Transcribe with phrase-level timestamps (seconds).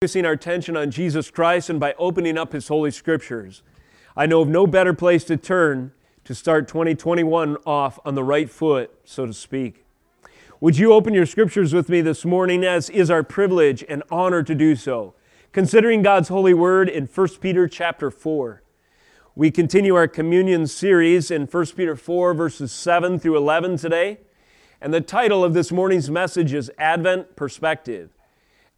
[0.00, 3.64] focusing our attention on Jesus Christ and by opening up His Holy Scriptures.
[4.16, 5.90] I know of no better place to turn
[6.22, 9.84] to start 2021 off on the right foot, so to speak.
[10.60, 14.44] Would you open your Scriptures with me this morning, as is our privilege and honor
[14.44, 15.14] to do so,
[15.50, 18.62] considering God's holy word in 1 Peter chapter 4.
[19.34, 24.20] We continue our communion series in 1 Peter 4, verses 7 through 11 today.
[24.80, 28.10] And the title of this morning's message is Advent Perspective.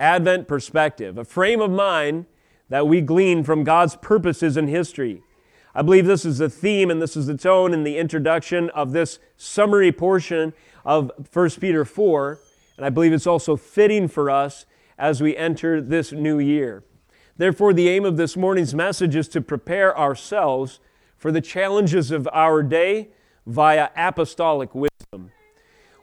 [0.00, 2.24] Advent perspective, a frame of mind
[2.70, 5.22] that we glean from God's purposes in history.
[5.74, 8.92] I believe this is the theme and this is the tone in the introduction of
[8.92, 10.54] this summary portion
[10.84, 12.40] of 1 Peter 4,
[12.78, 14.64] and I believe it's also fitting for us
[14.98, 16.82] as we enter this new year.
[17.36, 20.80] Therefore, the aim of this morning's message is to prepare ourselves
[21.16, 23.08] for the challenges of our day
[23.46, 24.89] via apostolic wisdom.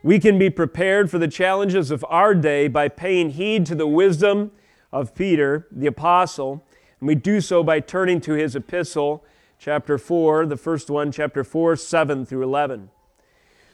[0.04, 3.88] We can be prepared for the challenges of our day by paying heed to the
[3.88, 4.52] wisdom
[4.92, 6.64] of Peter, the apostle,
[7.00, 9.26] and we do so by turning to his epistle,
[9.58, 12.90] chapter 4, the first one, chapter 4, 7 through 11.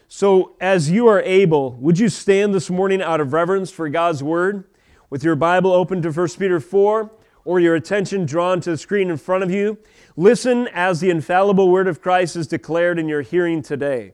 [0.07, 4.23] So, as you are able, would you stand this morning out of reverence for God's
[4.23, 4.65] word
[5.09, 7.11] with your Bible open to 1 Peter 4
[7.45, 9.77] or your attention drawn to the screen in front of you?
[10.15, 14.13] Listen as the infallible word of Christ is declared in your hearing today.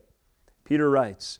[0.63, 1.39] Peter writes,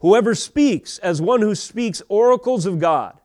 [0.00, 3.18] Whoever speaks as one who speaks oracles of God.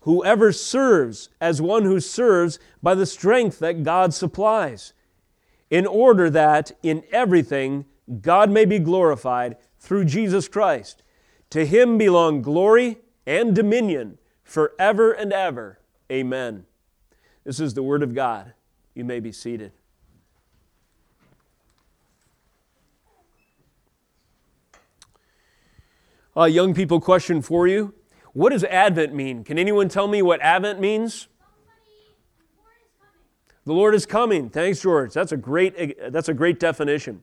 [0.00, 4.92] Whoever serves as one who serves by the strength that God supplies,
[5.70, 7.86] in order that in everything
[8.20, 11.02] God may be glorified through Jesus Christ.
[11.50, 15.78] To him belong glory and dominion forever and ever.
[16.10, 16.66] Amen.
[17.44, 18.54] This is the word of God.
[18.94, 19.72] You may be seated.
[26.34, 27.92] A young people question for you.
[28.32, 29.44] What does Advent mean?
[29.44, 31.28] Can anyone tell me what Advent means?
[33.66, 34.48] The Lord is coming.
[34.48, 35.12] Thanks, George.
[35.12, 37.22] That's a great, uh, that's a great definition.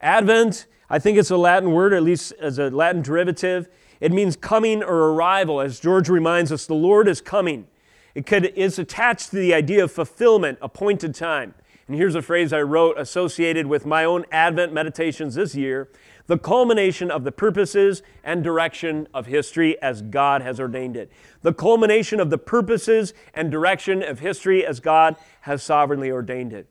[0.00, 3.68] Advent, I think it's a Latin word, at least as a Latin derivative.
[4.00, 5.60] It means coming or arrival.
[5.60, 7.66] As George reminds us, the Lord is coming.
[8.14, 11.54] It could, is attached to the idea of fulfillment, appointed time.
[11.88, 15.90] And here's a phrase I wrote associated with my own Advent meditations this year
[16.26, 21.10] the culmination of the purposes and direction of history as God has ordained it.
[21.42, 26.66] The culmination of the purposes and direction of history as God has sovereignly ordained it.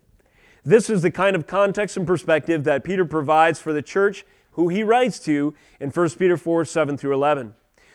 [0.63, 4.69] This is the kind of context and perspective that Peter provides for the church who
[4.69, 7.53] he writes to in 1 Peter 4 7 through 11.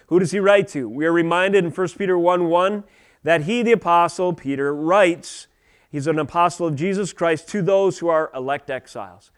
[0.09, 0.89] Who does he write to?
[0.89, 2.85] We are reminded in 1 Peter 1 1
[3.25, 5.47] that he, the apostle Peter, writes
[5.91, 9.31] He's an apostle of Jesus Christ to those who are elect exiles.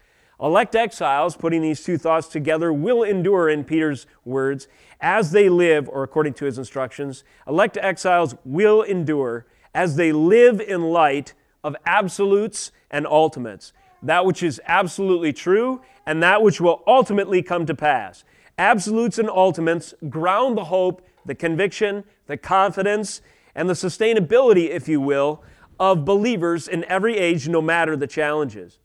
[0.42, 4.68] Elect exiles, putting these two thoughts together, will endure, in Peter's words,
[5.00, 10.60] as they live, or according to his instructions, elect exiles will endure as they live
[10.60, 13.72] in light of absolutes and ultimates.
[14.02, 18.24] That which is absolutely true and that which will ultimately come to pass.
[18.56, 23.20] Absolutes and ultimates ground the hope, the conviction, the confidence,
[23.54, 25.42] and the sustainability, if you will,
[25.78, 28.78] of believers in every age, no matter the challenges.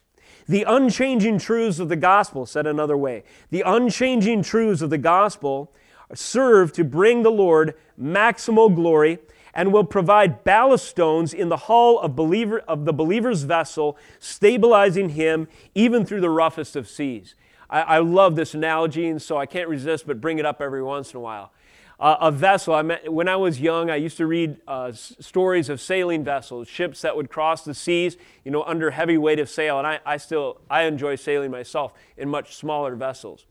[0.48, 5.72] The unchanging truths of the gospel, said another way, the unchanging truths of the gospel
[6.14, 9.20] serve to bring the Lord maximal glory
[9.54, 15.10] and will provide ballast stones in the hull of, believer, of the believer's vessel, stabilizing
[15.10, 17.36] him even through the roughest of seas.
[17.70, 20.84] I, I love this analogy, and so I can't resist but bring it up every
[20.84, 21.52] once in a while
[22.00, 22.74] uh, a vessel.
[22.74, 26.24] I met, when I was young, I used to read uh, s- stories of sailing
[26.24, 29.78] vessels, ships that would cross the seas, you know, under heavy weight of sail.
[29.78, 33.46] And I, I still I enjoy sailing myself in much smaller vessels.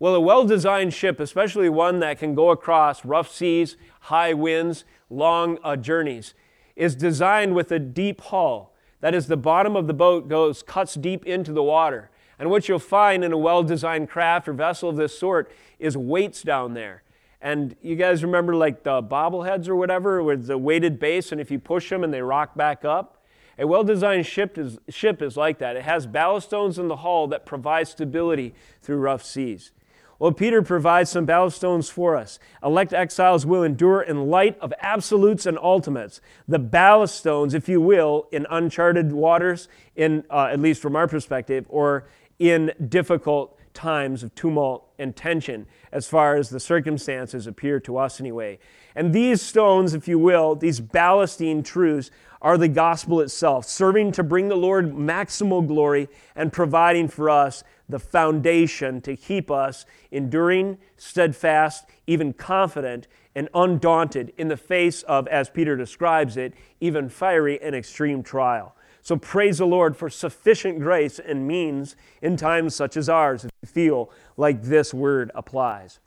[0.00, 5.58] Well, a well-designed ship, especially one that can go across rough seas, high winds, long
[5.64, 6.34] uh, journeys,
[6.76, 8.72] is designed with a deep hull.
[9.00, 12.10] That is, the bottom of the boat goes cuts deep into the water.
[12.38, 15.50] And what you'll find in a well-designed craft or vessel of this sort
[15.80, 17.02] is weights down there.
[17.40, 21.50] And you guys remember like the bobbleheads or whatever with the weighted base, and if
[21.50, 23.24] you push them and they rock back up?
[23.58, 25.76] A well designed ship is, ship is like that.
[25.76, 29.72] It has ballast stones in the hull that provide stability through rough seas.
[30.20, 32.40] Well, Peter provides some ballast stones for us.
[32.62, 36.20] Elect exiles will endure in light of absolutes and ultimates.
[36.48, 41.06] The ballast stones, if you will, in uncharted waters, in uh, at least from our
[41.06, 42.08] perspective, or
[42.40, 48.20] in difficult times of tumult and tension, as far as the circumstances appear to us
[48.20, 48.58] anyway.
[48.96, 52.10] And these stones, if you will, these ballasting truths,
[52.42, 57.62] are the gospel itself, serving to bring the Lord maximal glory and providing for us
[57.88, 65.28] the foundation to keep us enduring, steadfast, even confident, and undaunted in the face of,
[65.28, 68.74] as Peter describes it, even fiery and extreme trial.
[69.08, 73.50] So praise the Lord for sufficient grace and means in times such as ours, if
[73.62, 75.98] you feel like this word applies.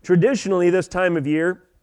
[0.00, 1.64] Traditionally, this time of year,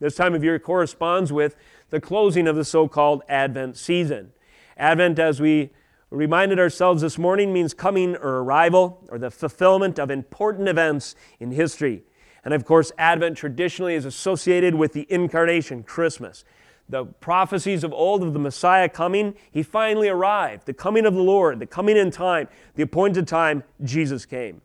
[0.00, 1.54] this time of year corresponds with
[1.90, 4.32] the closing of the so called Advent season.
[4.78, 5.68] Advent, as we
[6.08, 11.50] reminded ourselves this morning, means coming or arrival or the fulfillment of important events in
[11.50, 12.04] history.
[12.42, 16.42] And of course, Advent traditionally is associated with the incarnation, Christmas.
[16.90, 20.66] The prophecies of old of the Messiah coming, he finally arrived.
[20.66, 24.60] The coming of the Lord, the coming in time, the appointed time, Jesus came.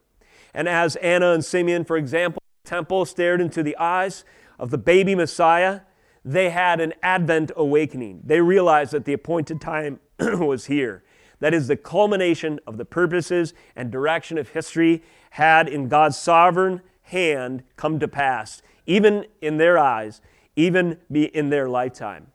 [0.51, 4.25] And as Anna and Simeon, for example, temple stared into the eyes
[4.57, 5.81] of the baby Messiah,
[6.23, 8.21] they had an Advent awakening.
[8.23, 11.03] They realized that the appointed time was here.
[11.41, 16.81] That is, the culmination of the purposes and direction of history had in God's sovereign
[17.03, 20.21] hand come to pass, even in their eyes,
[20.55, 22.27] even be in their lifetime.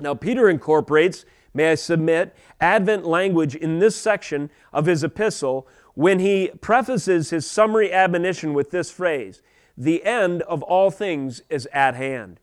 [0.00, 6.18] Now, Peter incorporates, may I submit, Advent language in this section of his epistle when
[6.18, 9.40] he prefaces his summary admonition with this phrase
[9.76, 12.40] The end of all things is at hand.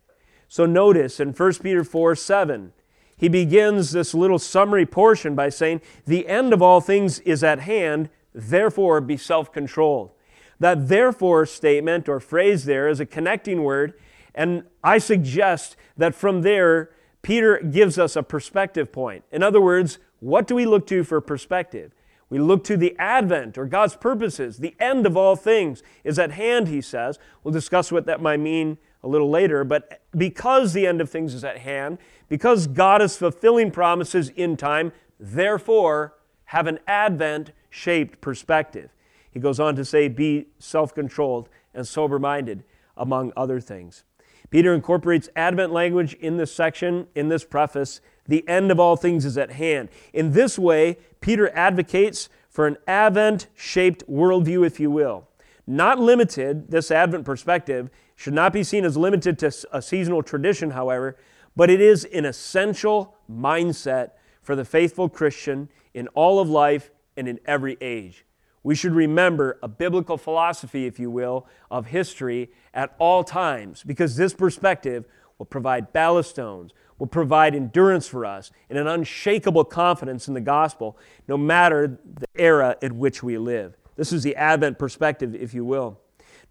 [0.47, 2.73] So notice in 1 Peter 4 7,
[3.17, 7.59] he begins this little summary portion by saying, The end of all things is at
[7.59, 10.11] hand, therefore be self controlled.
[10.59, 13.93] That therefore statement or phrase there is a connecting word,
[14.33, 16.91] and I suggest that from there,
[17.21, 19.23] Peter gives us a perspective point.
[19.31, 21.93] In other words, what do we look to for perspective?
[22.29, 24.57] We look to the advent or God's purposes.
[24.57, 27.19] The end of all things is at hand, he says.
[27.43, 31.33] We'll discuss what that might mean a little later, but because the end of things
[31.33, 31.97] is at hand,
[32.29, 36.13] because God is fulfilling promises in time, therefore
[36.45, 38.91] have an Advent shaped perspective.
[39.31, 42.63] He goes on to say, be self controlled and sober minded,
[42.95, 44.03] among other things.
[44.51, 48.01] Peter incorporates Advent language in this section, in this preface.
[48.27, 49.89] The end of all things is at hand.
[50.13, 55.27] In this way, Peter advocates for an Advent shaped worldview, if you will.
[55.65, 60.71] Not limited, this Advent perspective should not be seen as limited to a seasonal tradition,
[60.71, 61.17] however,
[61.55, 64.11] but it is an essential mindset
[64.41, 68.25] for the faithful Christian in all of life and in every age.
[68.63, 74.15] We should remember a biblical philosophy, if you will, of history at all times, because
[74.15, 75.05] this perspective
[75.37, 80.41] will provide ballast stones, will provide endurance for us, and an unshakable confidence in the
[80.41, 80.97] gospel,
[81.27, 83.75] no matter the era in which we live.
[83.95, 85.99] This is the Advent perspective, if you will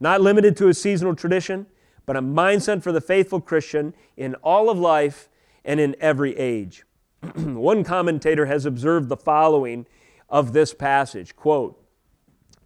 [0.01, 1.67] not limited to a seasonal tradition,
[2.07, 5.29] but a mindset for the faithful Christian in all of life
[5.65, 6.85] and in every age.
[7.35, 9.87] One commentator has observed the following
[10.29, 11.80] of this passage quote,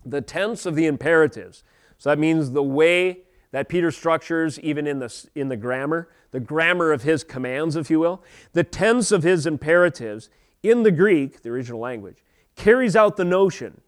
[0.04, 1.62] the tense of the imperatives.
[1.98, 3.20] So that means the way
[3.52, 7.90] that Peter structures, even in the, in the grammar, the grammar of his commands, if
[7.90, 8.22] you will,
[8.52, 10.28] the tense of his imperatives
[10.62, 12.24] in the Greek, the original language,
[12.56, 13.80] carries out the notion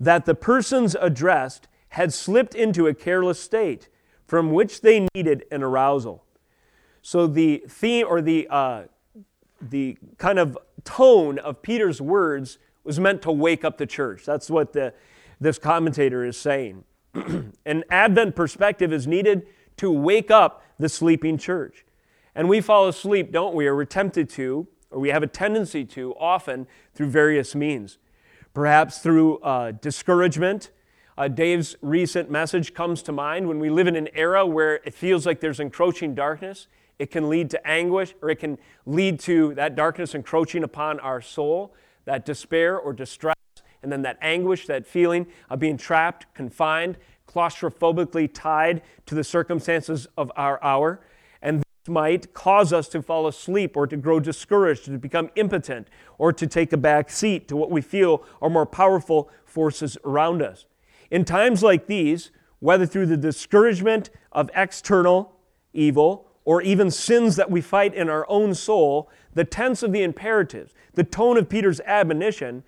[0.00, 3.88] that the persons addressed had slipped into a careless state
[4.26, 6.24] from which they needed an arousal.
[7.02, 8.82] So the theme or the, uh,
[9.60, 14.24] the kind of tone of Peter's words was meant to wake up the church.
[14.24, 14.92] That's what the,
[15.40, 16.84] this commentator is saying.
[17.66, 21.84] An Advent perspective is needed to wake up the sleeping church.
[22.34, 23.66] And we fall asleep, don't we?
[23.66, 27.98] Or we're tempted to, or we have a tendency to, often through various means.
[28.52, 30.70] Perhaps through uh, discouragement,
[31.16, 33.48] uh, Dave's recent message comes to mind.
[33.48, 36.66] When we live in an era where it feels like there's encroaching darkness,
[36.98, 41.20] it can lead to anguish, or it can lead to that darkness encroaching upon our
[41.20, 41.74] soul,
[42.04, 43.33] that despair or distress,
[43.84, 46.96] and then that anguish, that feeling of being trapped, confined,
[47.28, 51.00] claustrophobically tied to the circumstances of our hour.
[51.42, 55.88] And this might cause us to fall asleep or to grow discouraged, to become impotent,
[56.18, 60.42] or to take a back seat to what we feel are more powerful forces around
[60.42, 60.66] us.
[61.10, 65.36] In times like these, whether through the discouragement of external
[65.74, 70.02] evil or even sins that we fight in our own soul, the tense of the
[70.02, 72.62] imperatives, the tone of Peter's admonition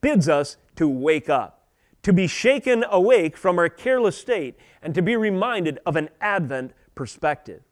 [0.00, 1.68] bids us to wake up,
[2.02, 6.72] to be shaken awake from our careless state and to be reminded of an Advent
[6.94, 7.62] perspective.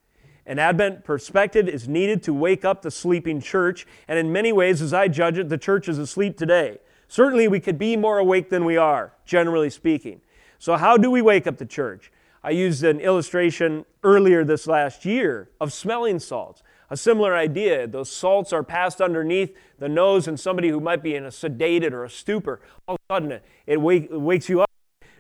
[0.47, 4.83] An Advent perspective is needed to wake up the sleeping church, and in many ways,
[4.83, 6.79] as I judge it, the church is asleep today.
[7.09, 10.21] Certainly, we could be more awake than we are, generally speaking.
[10.59, 12.11] So, how do we wake up the church?
[12.43, 16.63] I used an illustration earlier this last year of smelling salts.
[16.91, 17.87] A similar idea.
[17.87, 21.93] Those salts are passed underneath the nose, and somebody who might be in a sedated
[21.93, 24.71] or a stupor, all of a sudden it, wake, it wakes you up,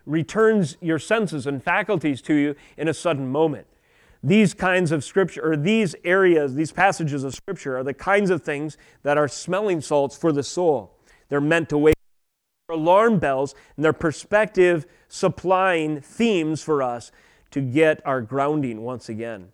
[0.05, 3.67] returns your senses and faculties to you in a sudden moment.
[4.23, 8.43] These kinds of scripture, or these areas, these passages of scripture, are the kinds of
[8.43, 10.99] things that are smelling salts for the soul.
[11.29, 11.95] They're meant to wake
[12.69, 17.12] alarm bells, and they're perspective supplying themes for us
[17.53, 19.49] to get our grounding once again.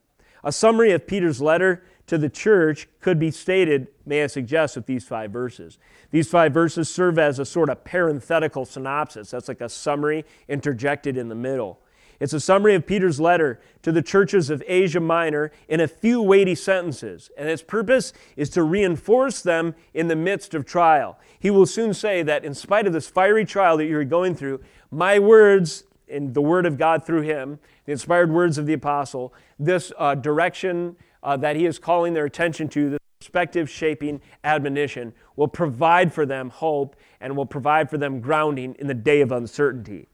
[0.44, 4.86] A summary of Peter's letter to the church could be stated, may I suggest, with
[4.86, 5.78] these five verses.
[6.10, 9.30] These five verses serve as a sort of parenthetical synopsis.
[9.30, 11.80] That's like a summary interjected in the middle.
[12.18, 16.22] It's a summary of Peter's letter to the churches of Asia Minor in a few
[16.22, 21.18] weighty sentences, and its purpose is to reinforce them in the midst of trial.
[21.38, 24.60] He will soon say that in spite of this fiery trial that you're going through,
[24.90, 29.34] my words in the Word of God through him, the inspired words of the apostle,
[29.58, 35.12] this uh, direction uh, that he is calling their attention to, this perspective shaping admonition,
[35.34, 39.32] will provide for them hope and will provide for them grounding in the day of
[39.32, 40.08] uncertainty.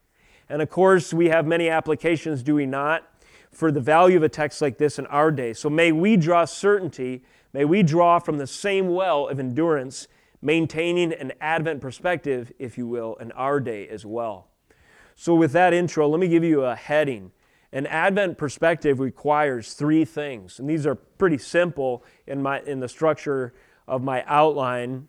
[0.49, 3.07] And of course, we have many applications, do we not,
[3.51, 5.53] for the value of a text like this in our day.
[5.53, 7.23] So may we draw certainty,
[7.53, 10.07] may we draw from the same well of endurance,
[10.41, 14.47] maintaining an Advent perspective, if you will, in our day as well.
[15.15, 17.31] So, with that intro, let me give you a heading.
[17.71, 22.87] An Advent perspective requires three things, and these are pretty simple in, my, in the
[22.87, 23.53] structure
[23.87, 25.07] of my outline.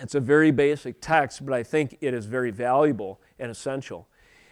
[0.00, 4.08] It's a very basic text, but I think it is very valuable and essential.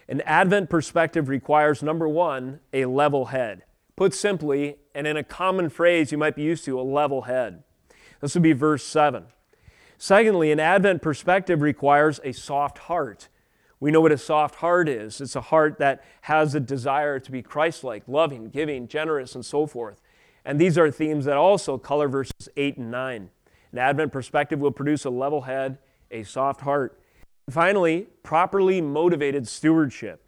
[0.07, 3.63] An Advent perspective requires, number one, a level head.
[3.95, 7.63] Put simply, and in a common phrase you might be used to, a level head.
[8.19, 9.25] This would be verse 7.
[9.97, 13.29] Secondly, an Advent perspective requires a soft heart.
[13.81, 17.31] We know what a soft heart is it's a heart that has a desire to
[17.31, 20.01] be Christ like, loving, giving, generous, and so forth.
[20.45, 23.29] And these are themes that also color verses 8 and 9.
[23.73, 25.77] An Advent perspective will produce a level head,
[26.09, 27.01] a soft heart,
[27.49, 30.23] Finally, properly motivated stewardship.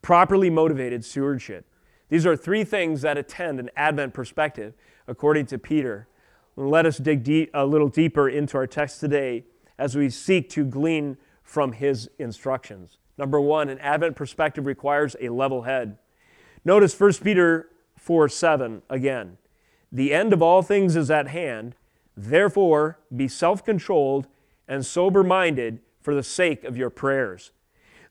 [0.00, 1.66] Properly motivated stewardship.
[2.08, 4.74] These are three things that attend an Advent perspective,
[5.06, 6.08] according to Peter.
[6.56, 9.44] Let us dig deep, a little deeper into our text today
[9.78, 11.16] as we seek to glean
[11.52, 12.96] from his instructions.
[13.18, 15.98] Number one, an Advent perspective requires a level head.
[16.64, 17.68] Notice 1 Peter
[17.98, 19.36] 4 7 again.
[19.92, 21.74] The end of all things is at hand.
[22.16, 24.28] Therefore, be self controlled
[24.66, 27.52] and sober minded for the sake of your prayers.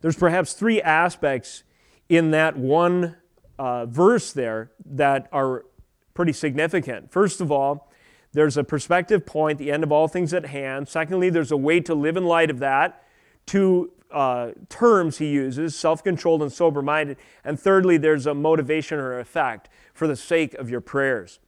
[0.01, 1.63] There's perhaps three aspects
[2.09, 3.15] in that one
[3.57, 5.65] uh, verse there that are
[6.13, 7.11] pretty significant.
[7.11, 7.89] First of all,
[8.33, 10.87] there's a perspective point, the end of all things at hand.
[10.87, 13.03] Secondly, there's a way to live in light of that.
[13.45, 17.17] Two uh, terms he uses self controlled and sober minded.
[17.43, 21.39] And thirdly, there's a motivation or effect for the sake of your prayers.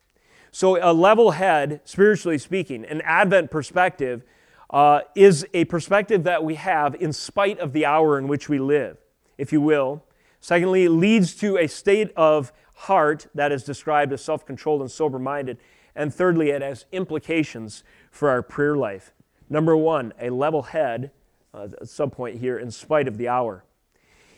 [0.51, 4.23] So, a level head, spiritually speaking, an Advent perspective
[4.69, 8.59] uh, is a perspective that we have in spite of the hour in which we
[8.59, 8.97] live,
[9.37, 10.03] if you will.
[10.39, 14.91] Secondly, it leads to a state of heart that is described as self controlled and
[14.91, 15.57] sober minded.
[15.95, 19.13] And thirdly, it has implications for our prayer life.
[19.49, 21.11] Number one, a level head,
[21.53, 23.63] uh, at some point here, in spite of the hour.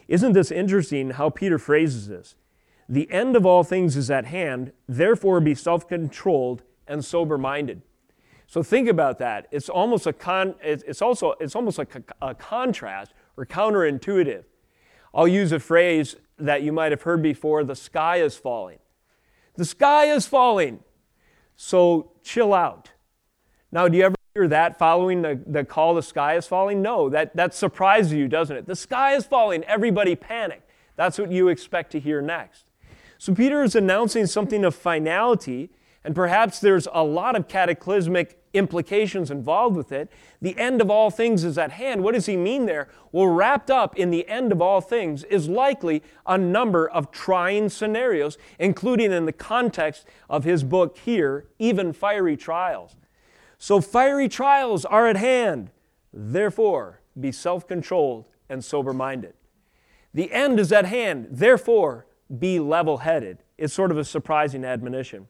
[0.07, 2.35] Isn't this interesting how Peter phrases this?
[2.87, 7.81] The end of all things is at hand, therefore be self controlled and sober minded.
[8.47, 9.47] So think about that.
[9.51, 14.43] It's almost a con, it's also it's almost like a, a contrast or counterintuitive.
[15.13, 18.79] I'll use a phrase that you might have heard before, the sky is falling.
[19.55, 20.81] The sky is falling.
[21.55, 22.91] So chill out.
[23.71, 26.81] Now, do you ever hear that following the, the call, the sky is falling?
[26.81, 28.65] No, that, that surprises you, doesn't it?
[28.65, 30.61] The sky is falling, everybody panic.
[30.97, 32.65] That's what you expect to hear next.
[33.17, 35.69] So Peter is announcing something of finality
[36.03, 40.11] and perhaps there's a lot of cataclysmic implications involved with it.
[40.41, 42.03] The end of all things is at hand.
[42.03, 42.89] What does he mean there?
[43.13, 47.69] Well, wrapped up in the end of all things is likely a number of trying
[47.69, 52.97] scenarios, including in the context of his book here, even fiery trials.
[53.57, 55.71] So, fiery trials are at hand.
[56.13, 59.33] Therefore, be self controlled and sober minded.
[60.13, 61.27] The end is at hand.
[61.31, 62.05] Therefore,
[62.39, 63.39] be level headed.
[63.57, 65.27] It's sort of a surprising admonition.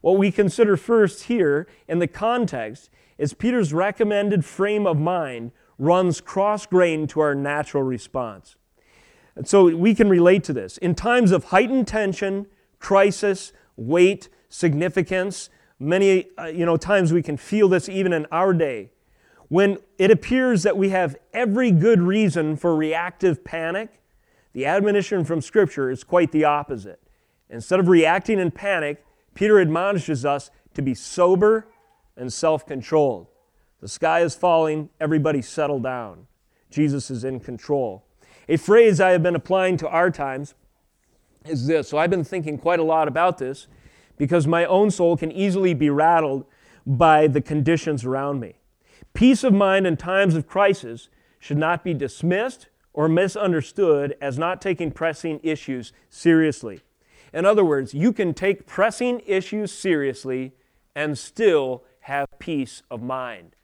[0.00, 6.20] What we consider first here in the context is Peter's recommended frame of mind runs
[6.20, 8.56] cross grain to our natural response.
[9.34, 10.78] And so we can relate to this.
[10.78, 12.46] In times of heightened tension,
[12.78, 18.52] crisis, weight, significance, many uh, you know, times we can feel this even in our
[18.52, 18.90] day.
[19.48, 24.00] When it appears that we have every good reason for reactive panic,
[24.52, 27.00] the admonition from Scripture is quite the opposite.
[27.48, 29.04] Instead of reacting in panic,
[29.34, 31.68] Peter admonishes us to be sober
[32.16, 33.28] and self controlled.
[33.80, 36.26] The sky is falling, everybody settle down.
[36.70, 38.04] Jesus is in control.
[38.48, 40.54] A phrase I have been applying to our times
[41.44, 41.88] is this.
[41.88, 43.68] So I've been thinking quite a lot about this
[44.16, 46.44] because my own soul can easily be rattled
[46.86, 48.60] by the conditions around me.
[49.14, 51.08] Peace of mind in times of crisis
[51.38, 56.80] should not be dismissed or misunderstood as not taking pressing issues seriously.
[57.32, 60.54] In other words, you can take pressing issues seriously
[60.94, 63.54] and still have peace of mind.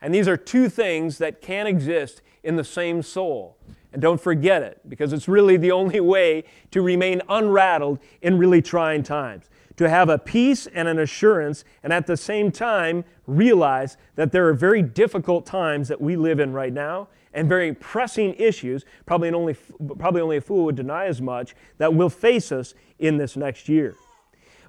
[0.00, 3.56] And these are two things that can exist in the same soul.
[3.92, 8.60] And don't forget it, because it's really the only way to remain unrattled in really
[8.60, 9.48] trying times.
[9.76, 14.46] To have a peace and an assurance, and at the same time realize that there
[14.48, 19.30] are very difficult times that we live in right now, and very pressing issues, probably
[19.30, 19.56] only,
[19.98, 23.68] probably only a fool would deny as much, that will face us in this next
[23.68, 23.94] year.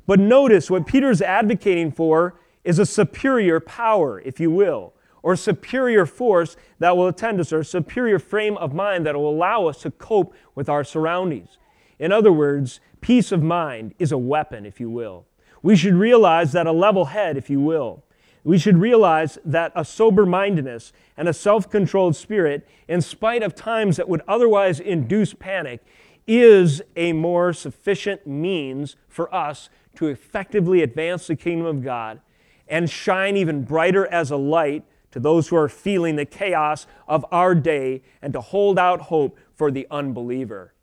[0.08, 6.06] But notice what Peter's advocating for is a superior power, if you will, or superior
[6.06, 9.92] force that will attend us, or superior frame of mind that will allow us to
[9.92, 11.58] cope with our surroundings.
[12.00, 15.26] In other words, peace of mind is a weapon, if you will.
[15.62, 18.04] We should realize that a level head, if you will,
[18.44, 23.56] we should realize that a sober mindedness and a self controlled spirit, in spite of
[23.56, 25.82] times that would otherwise induce panic,
[26.26, 32.22] is a more sufficient means for us to effectively advance the kingdom of God
[32.68, 37.26] and shine even brighter as a light to those who are feeling the chaos of
[37.32, 40.74] our day and to hold out hope for the unbeliever.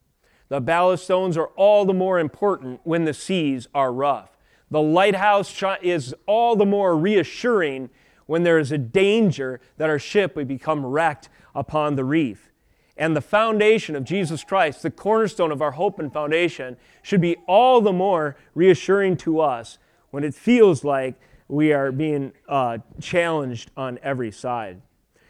[0.51, 4.37] The ballast stones are all the more important when the seas are rough.
[4.69, 7.89] The lighthouse is all the more reassuring
[8.27, 12.51] when there is a danger that our ship would become wrecked upon the reef.
[12.97, 17.37] And the foundation of Jesus Christ, the cornerstone of our hope and foundation, should be
[17.47, 19.79] all the more reassuring to us
[20.11, 21.15] when it feels like
[21.47, 24.83] we are being uh, challenged on every side.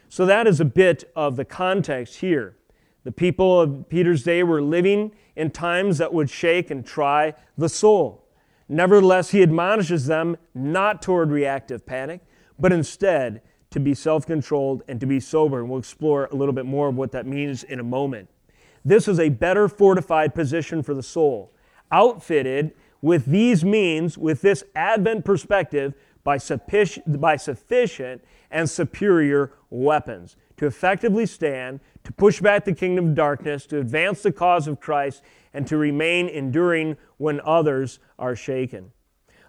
[0.09, 2.57] So, that is a bit of the context here.
[3.05, 7.69] The people of Peter's day were living in times that would shake and try the
[7.69, 8.27] soul.
[8.69, 12.21] Nevertheless, he admonishes them not toward reactive panic,
[12.59, 15.61] but instead to be self controlled and to be sober.
[15.61, 18.29] And we'll explore a little bit more of what that means in a moment.
[18.85, 21.53] This is a better fortified position for the soul,
[21.91, 30.37] outfitted with these means, with this Advent perspective, by sufficient, by sufficient and superior weapons
[30.59, 34.81] to effectively stand, to push back the kingdom of darkness, to advance the cause of
[34.81, 38.93] Christ, and to remain enduring when others are shaken.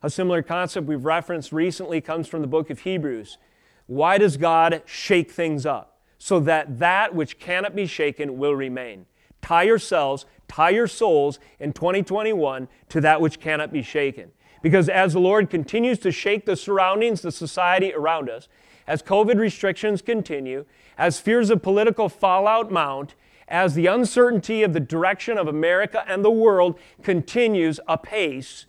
[0.04, 3.38] A similar concept we've referenced recently comes from the book of Hebrews.
[3.86, 6.00] Why does God shake things up?
[6.18, 9.06] So that that which cannot be shaken will remain.
[9.42, 14.32] Tie yourselves, tie your souls in 2021 to that which cannot be shaken.
[14.62, 18.48] Because as the Lord continues to shake the surroundings, the society around us,
[18.88, 20.66] as COVID restrictions continue,
[21.02, 23.16] as fears of political fallout mount,
[23.48, 28.68] as the uncertainty of the direction of America and the world continues apace,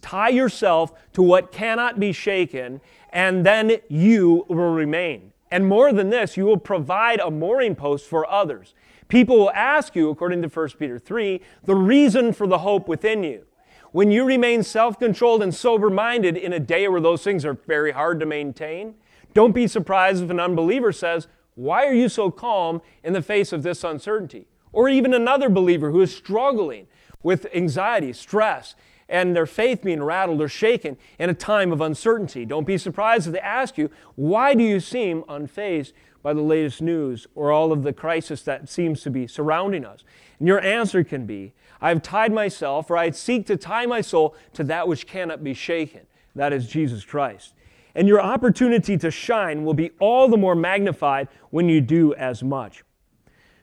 [0.00, 2.80] tie yourself to what cannot be shaken,
[3.12, 5.30] and then you will remain.
[5.48, 8.74] And more than this, you will provide a mooring post for others.
[9.06, 13.22] People will ask you, according to 1 Peter 3, the reason for the hope within
[13.22, 13.46] you.
[13.92, 17.54] When you remain self controlled and sober minded in a day where those things are
[17.68, 18.96] very hard to maintain,
[19.34, 23.52] don't be surprised if an unbeliever says, Why are you so calm in the face
[23.52, 24.48] of this uncertainty?
[24.72, 26.88] Or even another believer who is struggling
[27.22, 28.74] with anxiety, stress,
[29.08, 32.44] and their faith being rattled or shaken in a time of uncertainty.
[32.44, 36.80] Don't be surprised if they ask you, Why do you seem unfazed by the latest
[36.80, 40.02] news or all of the crisis that seems to be surrounding us?
[40.38, 44.34] And your answer can be, I've tied myself, or I seek to tie my soul
[44.54, 46.06] to that which cannot be shaken.
[46.34, 47.54] That is Jesus Christ
[47.94, 52.42] and your opportunity to shine will be all the more magnified when you do as
[52.42, 52.84] much.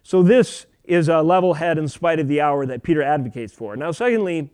[0.04, 3.76] So, this is a level head in spite of the hour that Peter advocates for.
[3.76, 4.52] Now, secondly,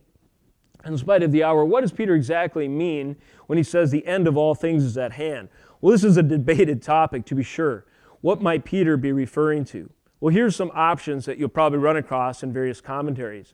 [0.85, 3.15] in spite of the hour, what does Peter exactly mean
[3.47, 5.49] when he says the end of all things is at hand?
[5.81, 7.85] Well, this is a debated topic, to be sure.
[8.21, 9.89] What might Peter be referring to?
[10.19, 13.53] Well, here's some options that you'll probably run across in various commentaries.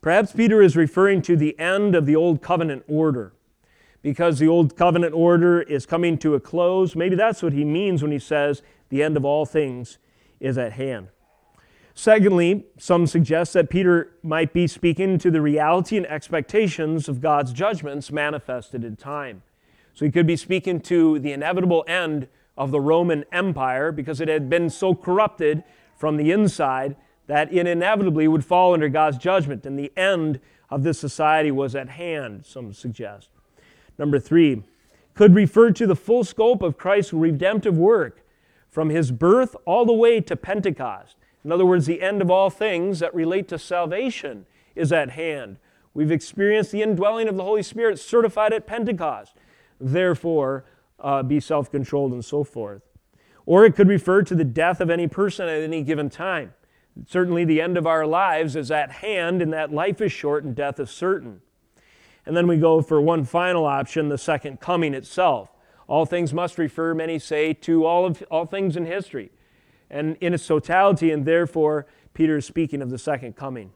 [0.00, 3.34] Perhaps Peter is referring to the end of the old covenant order.
[4.02, 6.94] Because the old covenant order is coming to a close.
[6.94, 9.98] Maybe that's what he means when he says the end of all things
[10.40, 11.08] is at hand.
[11.94, 17.52] Secondly, some suggest that Peter might be speaking to the reality and expectations of God's
[17.52, 19.42] judgments manifested in time.
[19.94, 24.28] So he could be speaking to the inevitable end of the Roman Empire because it
[24.28, 25.64] had been so corrupted
[25.96, 30.82] from the inside that it inevitably would fall under God's judgment, and the end of
[30.82, 33.28] this society was at hand, some suggest.
[33.98, 34.62] Number three,
[35.14, 38.24] could refer to the full scope of Christ's redemptive work
[38.70, 41.16] from his birth all the way to Pentecost.
[41.44, 45.58] In other words, the end of all things that relate to salvation is at hand.
[45.94, 49.34] We've experienced the indwelling of the Holy Spirit certified at Pentecost.
[49.78, 50.64] Therefore,
[50.98, 52.82] uh, be self controlled and so forth.
[53.44, 56.54] Or it could refer to the death of any person at any given time.
[57.06, 60.54] Certainly, the end of our lives is at hand, and that life is short and
[60.54, 61.40] death is certain.
[62.24, 65.50] And then we go for one final option the second coming itself.
[65.88, 69.30] All things must refer, many say, to all, of, all things in history
[69.90, 73.72] and in its totality, and therefore Peter is speaking of the second coming.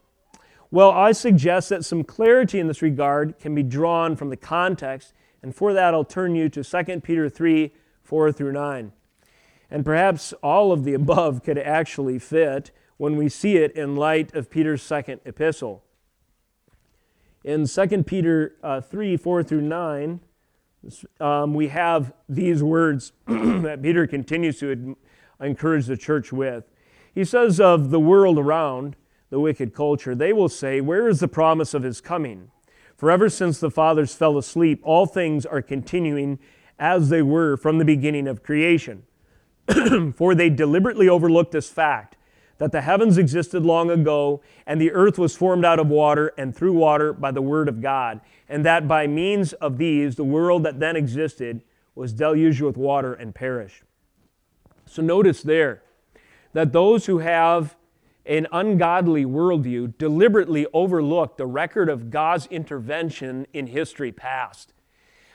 [0.71, 5.13] Well, I suggest that some clarity in this regard can be drawn from the context,
[5.41, 7.71] and for that I'll turn you to 2 Peter 3
[8.03, 8.91] 4 through 9.
[9.69, 14.33] And perhaps all of the above could actually fit when we see it in light
[14.33, 15.83] of Peter's second epistle.
[17.43, 20.19] In 2 Peter uh, 3 4 through 9,
[21.19, 24.95] um, we have these words that Peter continues to
[25.39, 26.65] encourage the church with.
[27.13, 28.95] He says of the world around,
[29.29, 32.51] the wicked culture, they will say, Where is the promise of his coming?
[32.95, 36.39] For ever since the fathers fell asleep, all things are continuing
[36.79, 39.03] as they were from the beginning of creation.
[40.15, 42.16] For they deliberately overlooked this fact
[42.57, 46.55] that the heavens existed long ago, and the earth was formed out of water and
[46.55, 50.63] through water by the word of God, and that by means of these the world
[50.63, 51.61] that then existed
[51.95, 53.83] was deluged with water and perished.
[54.85, 55.83] So notice there
[56.53, 57.75] that those who have
[58.25, 64.73] an ungodly worldview deliberately overlook the record of God's intervention in history past.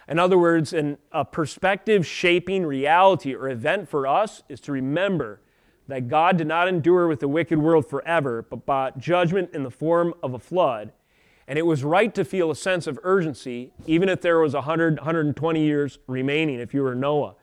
[0.09, 5.41] In other words, an, a perspective shaping reality or event for us is to remember
[5.89, 9.71] that God did not endure with the wicked world forever, but brought judgment in the
[9.71, 10.93] form of a flood.
[11.49, 14.99] And it was right to feel a sense of urgency, even if there was 100,
[14.99, 17.35] 120 years remaining, if you were Noah.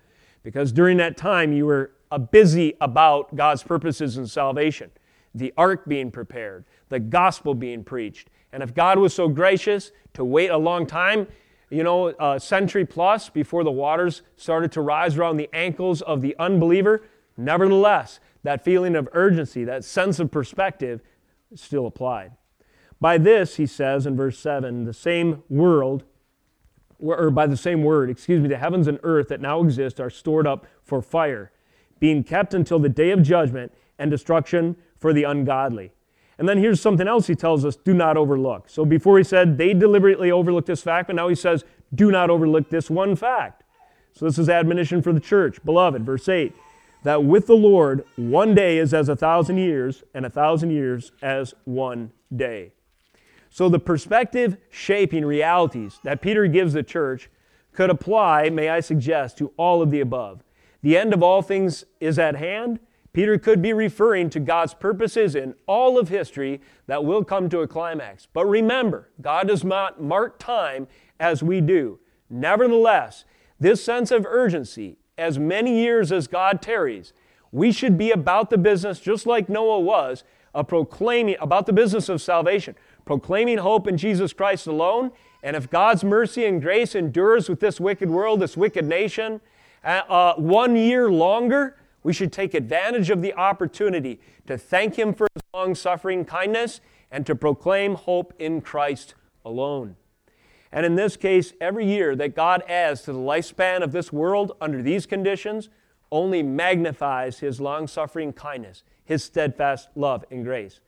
[0.42, 1.92] Because during that time, you were
[2.32, 4.90] busy about God's purposes and salvation,
[5.36, 8.30] the ark being prepared, the gospel being preached.
[8.52, 11.28] And if God was so gracious to wait a long time,
[11.70, 16.22] you know, a century plus before the waters started to rise around the ankles of
[16.22, 17.04] the unbeliever,
[17.38, 21.02] nevertheless, that feeling of urgency, that sense of perspective,
[21.56, 22.32] still applied.
[23.02, 26.04] By this, he says in verse 7, the same world,
[27.00, 30.10] or by the same word, excuse me, the heavens and earth that now exist are
[30.10, 31.52] stored up for fire,
[32.00, 35.92] being kept until the day of judgment and destruction for the ungodly.
[36.38, 38.70] And then here's something else he tells us do not overlook.
[38.70, 42.30] So before he said they deliberately overlooked this fact, but now he says do not
[42.30, 43.64] overlook this one fact.
[44.14, 45.64] So this is admonition for the church.
[45.64, 46.54] Beloved, verse 8
[47.04, 51.12] that with the Lord, one day is as a thousand years, and a thousand years
[51.22, 52.74] as one day.
[53.50, 57.30] So the perspective shaping realities that Peter gives the church
[57.74, 60.44] could apply, may I suggest, to all of the above.
[60.82, 62.80] The end of all things is at hand.
[63.12, 67.62] Peter could be referring to God's purposes in all of history that will come to
[67.62, 68.28] a climax.
[68.32, 70.88] But remember, God does not mark time
[71.20, 72.00] as we do.
[72.30, 73.26] Nevertheless,
[73.60, 77.14] this sense of urgency as many years as God tarries,
[77.52, 82.10] we should be about the business, just like Noah was, of proclaiming about the business
[82.10, 85.12] of salvation, proclaiming hope in Jesus Christ alone.
[85.44, 89.42] And if God's mercy and grace endures with this wicked world, this wicked nation,
[89.84, 95.14] uh, uh one year longer, we should take advantage of the opportunity to thank Him
[95.14, 99.96] for His long suffering kindness and to proclaim hope in Christ alone.
[100.72, 104.56] And in this case, every year that God adds to the lifespan of this world
[104.62, 105.70] under these conditions
[106.12, 110.80] only magnifies his long suffering kindness, his steadfast love and grace.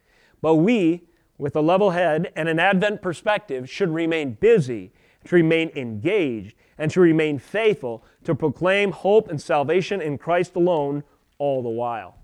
[0.42, 1.04] But we,
[1.38, 4.92] with a level head and an Advent perspective, should remain busy,
[5.26, 11.04] to remain engaged, and to remain faithful to proclaim hope and salvation in Christ alone
[11.38, 12.18] all the while.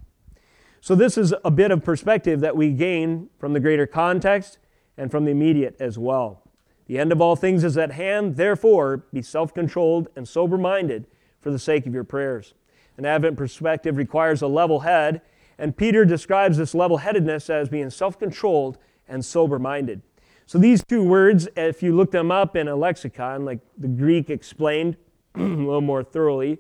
[0.82, 4.58] So, this is a bit of perspective that we gain from the greater context
[4.98, 6.47] and from the immediate as well.
[6.88, 8.38] The end of all things is at hand.
[8.38, 11.06] Therefore, be self controlled and sober minded
[11.39, 12.54] for the sake of your prayers.
[12.97, 15.21] An Advent perspective requires a level head,
[15.58, 20.02] and Peter describes this level headedness as being self controlled and sober minded.
[20.45, 24.30] So these two words, if you look them up in a lexicon, like the Greek
[24.30, 24.95] explained
[25.36, 26.60] a little more thoroughly,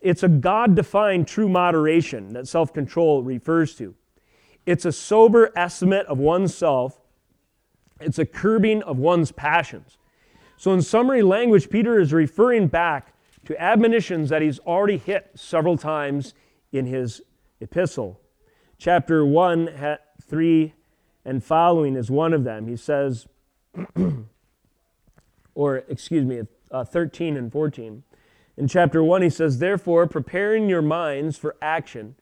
[0.00, 3.94] it's a God defined true moderation that self control refers to.
[4.66, 7.00] It's a sober estimate of oneself,
[8.00, 9.98] it's a curbing of one's passions.
[10.56, 13.12] So, in summary language, Peter is referring back
[13.44, 16.34] to admonitions that he's already hit several times
[16.72, 17.22] in his
[17.60, 18.20] epistle.
[18.78, 20.74] Chapter 1, 3,
[21.24, 22.66] and following is one of them.
[22.66, 23.26] He says,
[25.54, 28.02] or excuse me, uh, 13 and 14.
[28.56, 32.16] In chapter 1, he says, Therefore, preparing your minds for action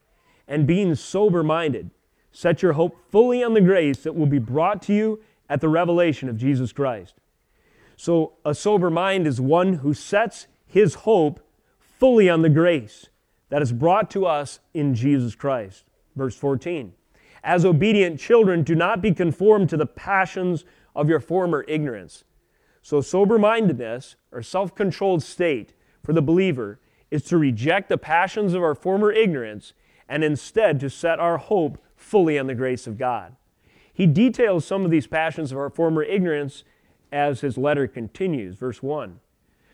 [0.48, 1.90] and being sober minded,
[2.32, 5.68] set your hope fully on the grace that will be brought to you at the
[5.68, 7.14] revelation of Jesus Christ.
[7.96, 11.40] So, a sober mind is one who sets his hope
[11.78, 13.08] fully on the grace
[13.50, 15.84] that is brought to us in Jesus Christ.
[16.16, 16.92] Verse 14.
[17.44, 20.64] As obedient children, do not be conformed to the passions
[20.96, 22.24] of your former ignorance.
[22.82, 26.80] So, sober mindedness or self controlled state for the believer
[27.10, 29.72] is to reject the passions of our former ignorance
[30.08, 33.36] and instead to set our hope fully on the grace of God.
[33.94, 36.64] He details some of these passions of our former ignorance
[37.12, 38.56] as his letter continues.
[38.56, 39.20] Verse 1.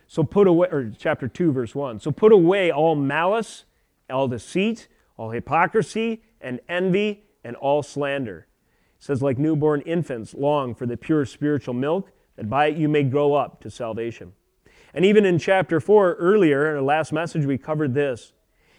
[0.07, 2.01] So put away, or chapter 2, verse 1.
[2.01, 3.65] So put away all malice,
[4.11, 8.47] all deceit, all hypocrisy, and envy, and all slander.
[8.99, 12.89] It says, like newborn infants, long for the pure spiritual milk, that by it you
[12.89, 14.33] may grow up to salvation.
[14.93, 18.33] And even in chapter 4, earlier, in our last message, we covered this.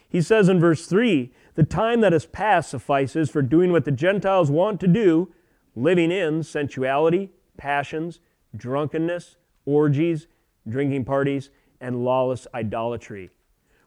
[0.08, 3.92] He says in verse 3 The time that has passed suffices for doing what the
[3.92, 5.34] Gentiles want to do,
[5.76, 8.20] living in sensuality, passions,
[8.56, 10.28] drunkenness, orgies,
[10.68, 13.30] drinking parties, and lawless idolatry.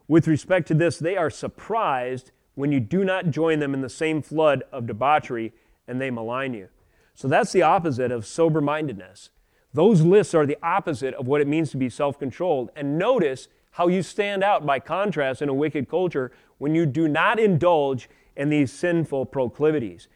[0.06, 3.88] With respect to this, they are surprised when you do not join them in the
[3.88, 5.52] same flood of debauchery
[5.88, 6.68] and they malign you.
[7.14, 9.30] So that's the opposite of sober mindedness.
[9.72, 12.70] Those lists are the opposite of what it means to be self controlled.
[12.76, 17.08] And notice how you stand out by contrast in a wicked culture when you do
[17.08, 20.06] not indulge in these sinful proclivities.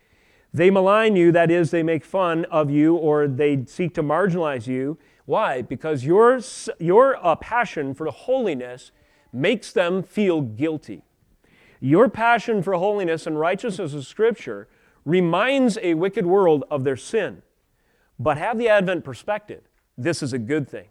[0.55, 4.69] They malign you, that is, they make fun of you or they seek to marginalize
[4.69, 4.97] you.
[5.25, 5.63] Why?
[5.63, 6.41] Because your,
[6.79, 8.93] your uh, passion for holiness
[9.33, 11.03] makes them feel guilty.
[11.81, 14.69] Your passion for holiness and righteousness of Scripture
[15.05, 17.43] reminds a wicked world of their sin.
[18.21, 19.65] But have the Advent perspective.
[19.97, 20.87] This is a good thing.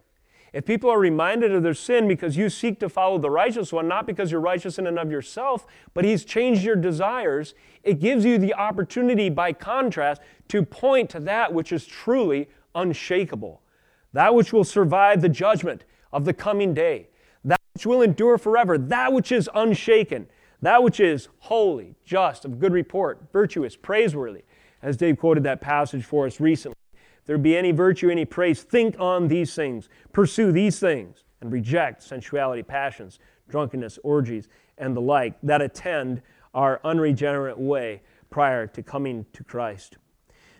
[0.52, 3.86] If people are reminded of their sin because you seek to follow the righteous one,
[3.86, 8.24] not because you're righteous in and of yourself, but he's changed your desires, it gives
[8.24, 13.60] you the opportunity, by contrast, to point to that which is truly unshakable,
[14.12, 17.08] that which will survive the judgment of the coming day,
[17.44, 20.26] that which will endure forever, that which is unshaken,
[20.62, 24.44] that which is holy, just, of good report, virtuous, praiseworthy,
[24.80, 26.77] as Dave quoted that passage for us recently
[27.28, 32.02] there be any virtue, any praise, think on these things, pursue these things, and reject
[32.02, 33.18] sensuality, passions,
[33.50, 36.22] drunkenness, orgies, and the like that attend
[36.54, 39.98] our unregenerate way prior to coming to Christ.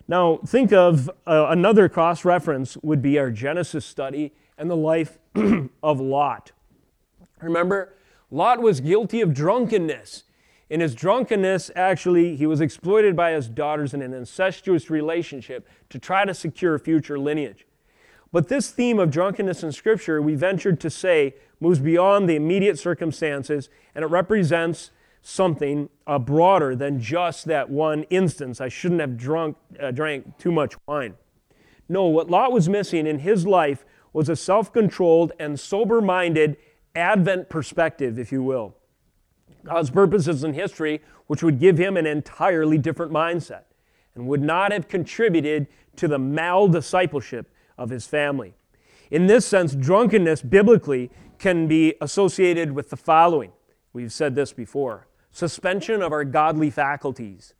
[0.07, 5.17] Now, think of uh, another cross reference would be our Genesis study and the life
[5.81, 6.51] of Lot.
[7.41, 7.95] Remember,
[8.29, 10.23] Lot was guilty of drunkenness.
[10.69, 15.97] In his drunkenness, actually, he was exploited by his daughters in an incestuous relationship to
[15.97, 17.65] try to secure future lineage.
[18.31, 22.77] But this theme of drunkenness in Scripture, we ventured to say, moves beyond the immediate
[22.77, 28.61] circumstances and it represents something uh, broader than just that one instance.
[28.61, 31.15] I shouldn't have drunk, uh, drank too much wine.
[31.89, 36.57] No, what Lot was missing in his life was a self controlled and sober minded
[36.95, 38.75] Advent perspective, if you will.
[39.63, 43.63] God's purposes in history, which would give him an entirely different mindset
[44.15, 48.55] and would not have contributed to the mal discipleship of his family.
[49.11, 53.51] In this sense, drunkenness biblically can be associated with the following.
[53.93, 57.53] We've said this before suspension of our godly faculties,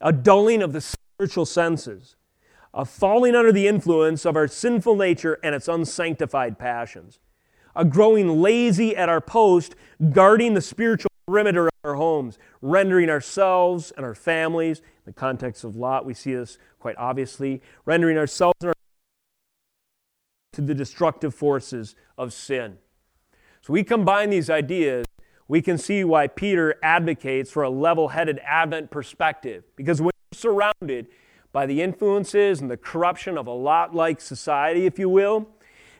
[0.00, 2.16] a dulling of the spiritual senses,
[2.72, 7.20] a falling under the influence of our sinful nature and its unsanctified passions,
[7.76, 9.74] a growing lazy at our post,
[10.12, 15.64] guarding the spiritual perimeter of our homes, rendering ourselves and our families, in the context
[15.64, 18.74] of Lot, we see this quite obviously, rendering ourselves and our
[20.52, 22.78] to the destructive forces of sin.
[23.60, 25.04] So we combine these ideas,
[25.48, 29.64] we can see why Peter advocates for a level headed Advent perspective.
[29.76, 31.08] Because when you're surrounded
[31.52, 35.48] by the influences and the corruption of a Lot like society, if you will,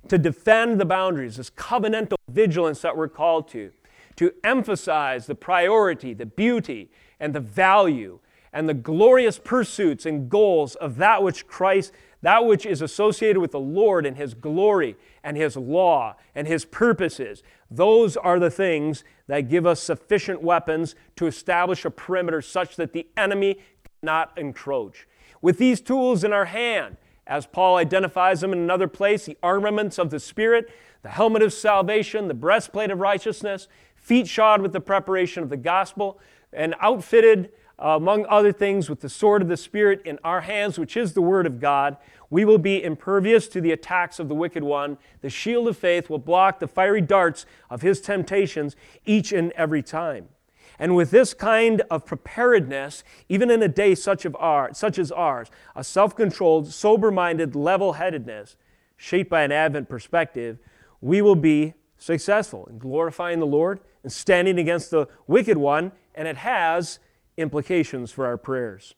[0.08, 3.72] to defend the boundaries, this covenantal vigilance that we're called to,
[4.16, 8.18] to emphasize the priority, the beauty, and the value
[8.52, 13.50] and the glorious pursuits and goals of that which Christ, that which is associated with
[13.50, 17.42] the Lord and His glory and His law and His purposes.
[17.70, 22.92] Those are the things that give us sufficient weapons to establish a perimeter such that
[22.92, 23.58] the enemy
[24.00, 25.08] cannot encroach.
[25.42, 26.96] With these tools in our hand,
[27.26, 30.70] as Paul identifies them in another place, the armaments of the Spirit,
[31.02, 33.66] the helmet of salvation, the breastplate of righteousness,
[34.04, 36.20] feet shod with the preparation of the gospel,
[36.52, 40.78] and outfitted uh, among other things, with the sword of the Spirit in our hands,
[40.78, 41.96] which is the Word of God,
[42.30, 44.98] we will be impervious to the attacks of the wicked one.
[45.22, 49.82] The shield of faith will block the fiery darts of his temptations each and every
[49.82, 50.28] time.
[50.78, 55.10] And with this kind of preparedness, even in a day such, of our, such as
[55.10, 58.56] ours, a self controlled, sober minded level headedness,
[58.96, 60.58] shaped by an Advent perspective,
[61.00, 66.28] we will be successful in glorifying the Lord and standing against the wicked one, and
[66.28, 67.00] it has
[67.36, 68.94] implications for our prayers.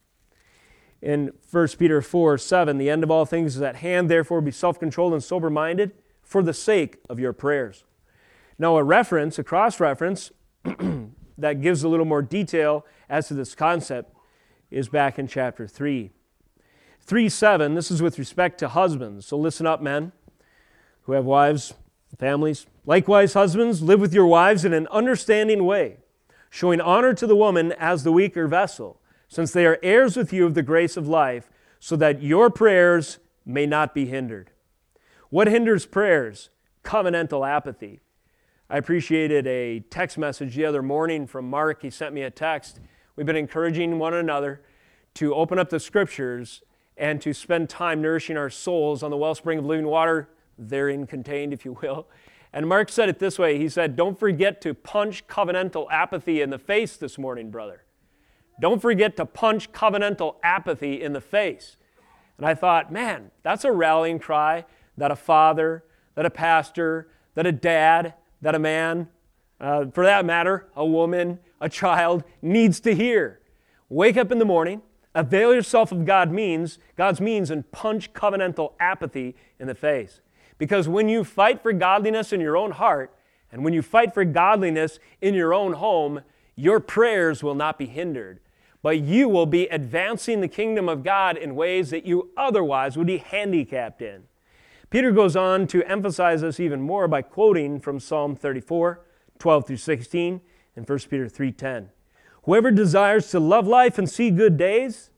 [1.00, 4.50] In 1 Peter 4 7, the end of all things is at hand, therefore be
[4.50, 5.92] self controlled and sober minded
[6.22, 7.84] for the sake of your prayers.
[8.58, 10.32] Now, a reference, a cross reference,
[11.38, 14.12] that gives a little more detail as to this concept
[14.70, 16.10] is back in chapter 3.
[17.00, 19.26] 3 7, this is with respect to husbands.
[19.26, 20.12] So listen up, men
[21.02, 21.74] who have wives,
[22.18, 22.66] families.
[22.84, 25.98] Likewise, husbands, live with your wives in an understanding way
[26.50, 28.98] showing honor to the woman as the weaker vessel,
[29.28, 33.18] since they are heirs with you of the grace of life, so that your prayers
[33.44, 34.50] may not be hindered.
[35.28, 36.48] What hinders prayers?
[36.82, 38.00] Covenantal apathy.
[38.70, 41.82] I appreciated a text message the other morning from Mark.
[41.82, 42.80] He sent me a text.
[43.14, 44.62] We've been encouraging one another
[45.14, 46.62] to open up the scriptures
[46.96, 51.52] and to spend time nourishing our souls on the wellspring of living water, therein contained,
[51.52, 52.06] if you will.
[52.52, 56.50] And Mark said it this way He said, Don't forget to punch covenantal apathy in
[56.50, 57.84] the face this morning, brother.
[58.60, 61.76] Don't forget to punch covenantal apathy in the face.
[62.38, 64.64] And I thought, man, that's a rallying cry
[64.96, 69.08] that a father, that a pastor, that a dad, that a man,
[69.60, 73.40] uh, for that matter, a woman, a child needs to hear.
[73.88, 74.82] Wake up in the morning,
[75.14, 80.20] avail yourself of God means, God's means, and punch covenantal apathy in the face.
[80.58, 83.14] Because when you fight for godliness in your own heart,
[83.52, 86.22] and when you fight for godliness in your own home,
[86.54, 88.40] your prayers will not be hindered,
[88.82, 93.06] but you will be advancing the kingdom of God in ways that you otherwise would
[93.06, 94.24] be handicapped in.
[94.88, 99.00] Peter goes on to emphasize this even more by quoting from Psalm 34,
[99.38, 100.40] 12 through 16,
[100.76, 101.90] and 1 Peter 3:10.
[102.44, 105.10] Whoever desires to love life and see good days,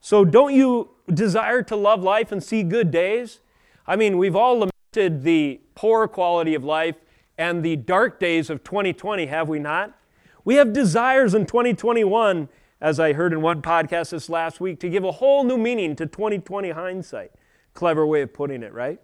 [0.00, 3.40] so don't you desire to love life and see good days?
[3.86, 6.96] I mean, we've all the poor quality of life
[7.38, 9.96] and the dark days of 2020, have we not?
[10.44, 12.48] We have desires in 2021,
[12.80, 15.94] as I heard in one podcast this last week, to give a whole new meaning
[15.96, 17.32] to 2020 hindsight.
[17.74, 19.00] Clever way of putting it, right?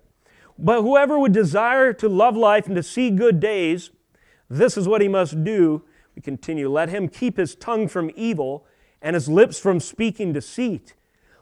[0.58, 3.90] But whoever would desire to love life and to see good days,
[4.48, 5.82] this is what he must do.
[6.14, 6.70] We continue.
[6.70, 8.66] Let him keep his tongue from evil
[9.02, 10.94] and his lips from speaking deceit.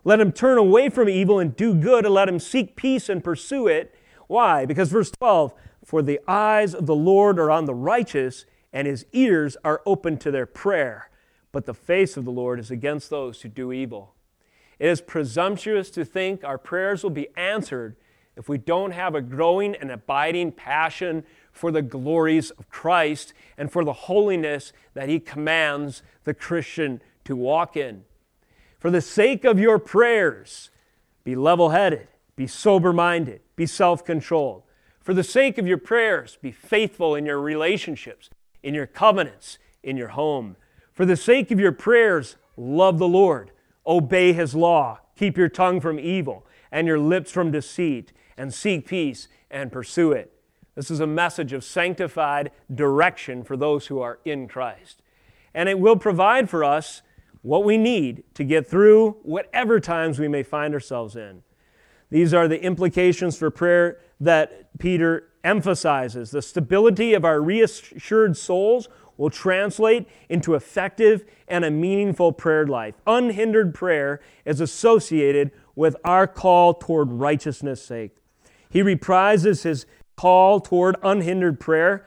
[0.03, 3.25] Let him turn away from evil and do good, and let him seek peace and
[3.25, 3.94] pursue it.
[4.27, 4.67] Why?
[4.67, 5.53] Because verse 12,
[5.85, 10.17] for the eyes of the Lord are on the righteous, and his ears are open
[10.19, 11.11] to their prayer,
[11.53, 14.15] but the face of the Lord is against those who do evil.
[14.79, 17.97] It is presumptuous to think our prayers will be answered
[18.37, 23.71] if we don't have a growing and abiding passion for the glories of Christ and
[23.71, 28.05] for the holiness that he commands the Christian to walk in.
[28.79, 30.71] For the sake of your prayers,
[31.23, 34.63] be level headed, be sober minded, be self controlled.
[35.01, 38.31] For the sake of your prayers, be faithful in your relationships,
[38.63, 40.57] in your covenants, in your home.
[40.93, 43.51] For the sake of your prayers, love the Lord,
[43.87, 48.89] obey his law, keep your tongue from evil and your lips from deceit, and seek
[48.89, 50.33] peace and pursue it.
[50.75, 55.01] This is a message of sanctified direction for those who are in Christ.
[55.55, 57.03] And it will provide for us
[57.43, 61.43] what we need to get through whatever times we may find ourselves in.
[62.15, 66.31] These are the implications for prayer that Peter emphasizes.
[66.31, 72.95] The stability of our reassured souls will translate into effective and a meaningful prayer life.
[73.05, 78.13] Unhindered prayer is associated with our call toward righteousness' sake.
[78.71, 79.85] He reprises his
[80.15, 82.07] call toward unhindered prayer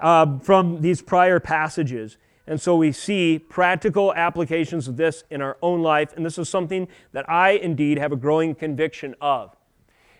[0.00, 2.16] uh, from these prior passages.
[2.48, 6.48] And so we see practical applications of this in our own life, and this is
[6.48, 9.54] something that I indeed have a growing conviction of.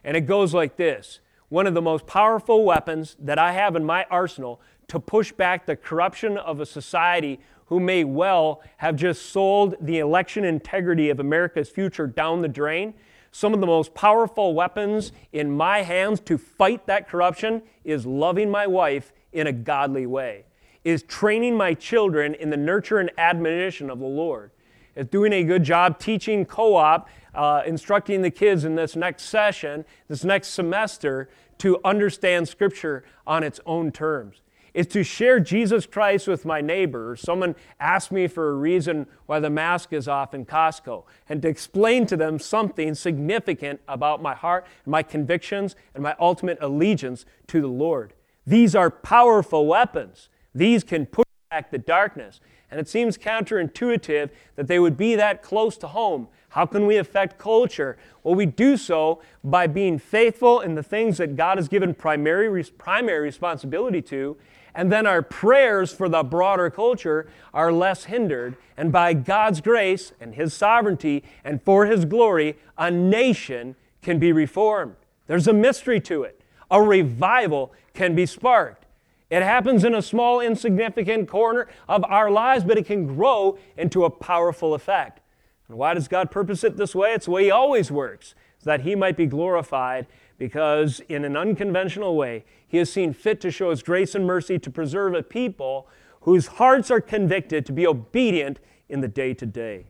[0.05, 3.85] And it goes like this One of the most powerful weapons that I have in
[3.85, 9.31] my arsenal to push back the corruption of a society who may well have just
[9.31, 12.93] sold the election integrity of America's future down the drain.
[13.31, 18.51] Some of the most powerful weapons in my hands to fight that corruption is loving
[18.51, 20.45] my wife in a godly way,
[20.85, 24.51] is training my children in the nurture and admonition of the Lord,
[24.97, 29.24] is doing a good job teaching co op, uh, instructing the kids in this next
[29.24, 34.43] session, this next semester, to understand Scripture on its own terms
[34.74, 37.16] is to share Jesus Christ with my neighbor.
[37.16, 41.49] Someone asked me for a reason why the mask is off in Costco, and to
[41.49, 47.61] explain to them something significant about my heart, my convictions, and my ultimate allegiance to
[47.61, 48.12] the Lord.
[48.47, 50.29] These are powerful weapons.
[50.55, 52.40] These can push back the darkness.
[52.70, 56.28] And it seems counterintuitive that they would be that close to home.
[56.51, 57.96] How can we affect culture?
[58.22, 62.64] Well, we do so by being faithful in the things that God has given primary,
[62.64, 64.36] primary responsibility to
[64.78, 68.57] and then our prayers for the broader culture are less hindered.
[68.76, 74.30] And by God's grace and His sovereignty and for His glory, a nation can be
[74.30, 74.94] reformed.
[75.26, 76.40] There's a mystery to it.
[76.70, 78.84] A revival can be sparked.
[79.31, 84.05] It happens in a small, insignificant corner of our lives, but it can grow into
[84.05, 85.20] a powerful effect.
[85.68, 87.12] And why does God purpose it this way?
[87.12, 90.07] It's the way He always works, so that He might be glorified
[90.39, 94.59] because in an unconventional way, he has seen fit to show his grace and mercy
[94.61, 95.89] to preserve a people
[96.22, 99.89] whose hearts are convicted to be obedient in the day to day.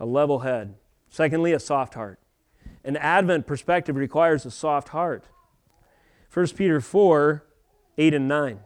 [0.00, 0.74] A level head.
[1.10, 2.18] Secondly, a soft heart.
[2.82, 5.24] An Advent perspective requires a soft heart.
[6.32, 7.44] 1 Peter 4
[7.98, 8.60] 8 and 9.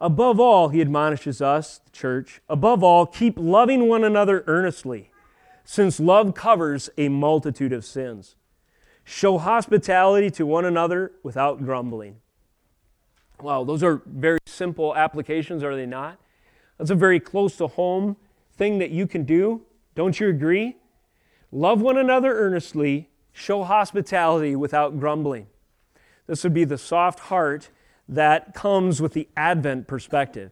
[0.00, 5.10] Above all, he admonishes us, the church, above all, keep loving one another earnestly,
[5.64, 8.36] since love covers a multitude of sins.
[9.04, 12.16] Show hospitality to one another without grumbling.
[13.40, 16.18] Wow, those are very simple applications, are they not?
[16.76, 18.16] That's a very close to home
[18.52, 19.62] thing that you can do.
[19.94, 20.76] Don't you agree?
[21.50, 25.46] Love one another earnestly, show hospitality without grumbling.
[26.26, 27.70] This would be the soft heart
[28.08, 30.50] that comes with the Advent perspective.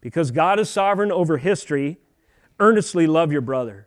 [0.00, 1.98] Because God is sovereign over history,
[2.58, 3.86] earnestly love your brother.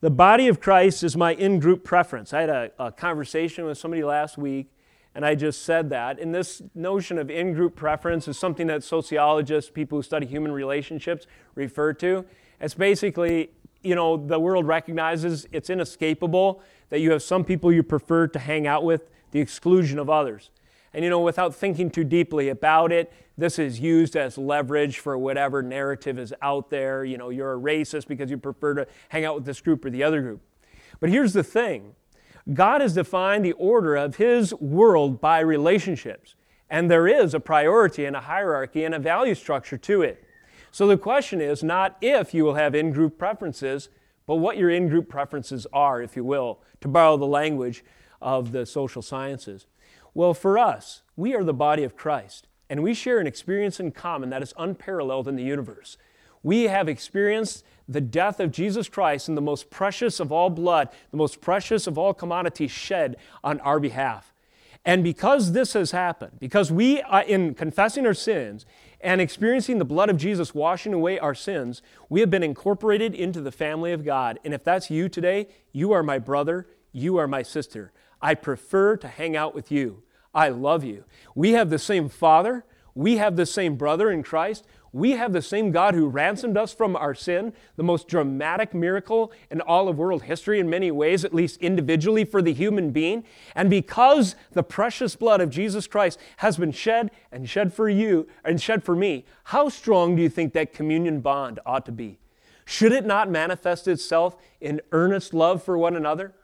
[0.00, 2.32] The body of Christ is my in group preference.
[2.32, 4.70] I had a, a, conversation with somebody last week,
[5.14, 6.20] and I just said that.
[6.20, 10.52] And this notion of in group preference is something that sociologists, people who study human
[10.52, 12.24] relationships, refer to.
[12.60, 13.50] It's basically,
[13.82, 18.38] you know, the world recognizes it's inescapable that you have some people you prefer to
[18.38, 20.50] hang out with, the exclusion of others.
[20.96, 25.18] And, you know, without thinking too deeply about it, this is used as leverage for
[25.18, 27.04] whatever narrative is out there.
[27.04, 29.90] You know, you're a racist because you prefer to hang out with this group or
[29.90, 30.40] the other group.
[30.98, 31.94] But here's the thing
[32.50, 36.34] God has defined the order of His world by relationships.
[36.70, 40.24] And there is a priority and a hierarchy and a value structure to it.
[40.70, 43.90] So the question is not if you will have in group preferences,
[44.26, 47.84] but what your in group preferences are, if you will, to borrow the language
[48.22, 49.66] of the social sciences.
[50.16, 53.92] Well, for us, we are the body of Christ, and we share an experience in
[53.92, 55.98] common that is unparalleled in the universe.
[56.42, 60.88] We have experienced the death of Jesus Christ in the most precious of all blood,
[61.10, 64.32] the most precious of all commodities shed on our behalf.
[64.86, 68.64] And because this has happened, because we, are in confessing our sins
[69.02, 73.42] and experiencing the blood of Jesus washing away our sins, we have been incorporated into
[73.42, 74.38] the family of God.
[74.46, 77.92] And if that's you today, you are my brother, you are my sister.
[78.22, 80.02] I prefer to hang out with you.
[80.36, 81.04] I love you.
[81.34, 82.64] We have the same Father.
[82.94, 84.66] We have the same brother in Christ.
[84.92, 89.32] We have the same God who ransomed us from our sin, the most dramatic miracle
[89.50, 93.24] in all of world history, in many ways, at least individually for the human being.
[93.54, 98.26] And because the precious blood of Jesus Christ has been shed and shed for you
[98.44, 102.18] and shed for me, how strong do you think that communion bond ought to be?
[102.66, 106.34] Should it not manifest itself in earnest love for one another?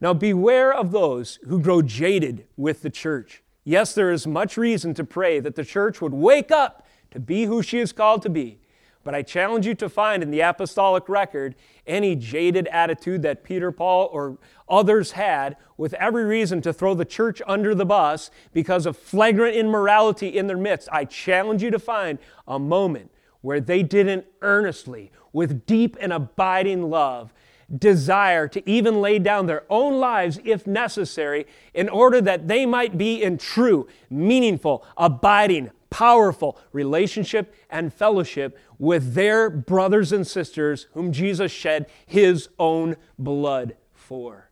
[0.00, 3.42] Now, beware of those who grow jaded with the church.
[3.64, 7.44] Yes, there is much reason to pray that the church would wake up to be
[7.44, 8.60] who she is called to be.
[9.04, 11.54] But I challenge you to find in the apostolic record
[11.86, 14.38] any jaded attitude that Peter, Paul, or
[14.68, 19.56] others had with every reason to throw the church under the bus because of flagrant
[19.56, 20.88] immorality in their midst.
[20.92, 26.90] I challenge you to find a moment where they didn't earnestly, with deep and abiding
[26.90, 27.32] love,
[27.76, 32.96] desire to even lay down their own lives if necessary in order that they might
[32.96, 41.12] be in true, meaningful, abiding, powerful relationship and fellowship with their brothers and sisters whom
[41.12, 44.50] Jesus shed his own blood for.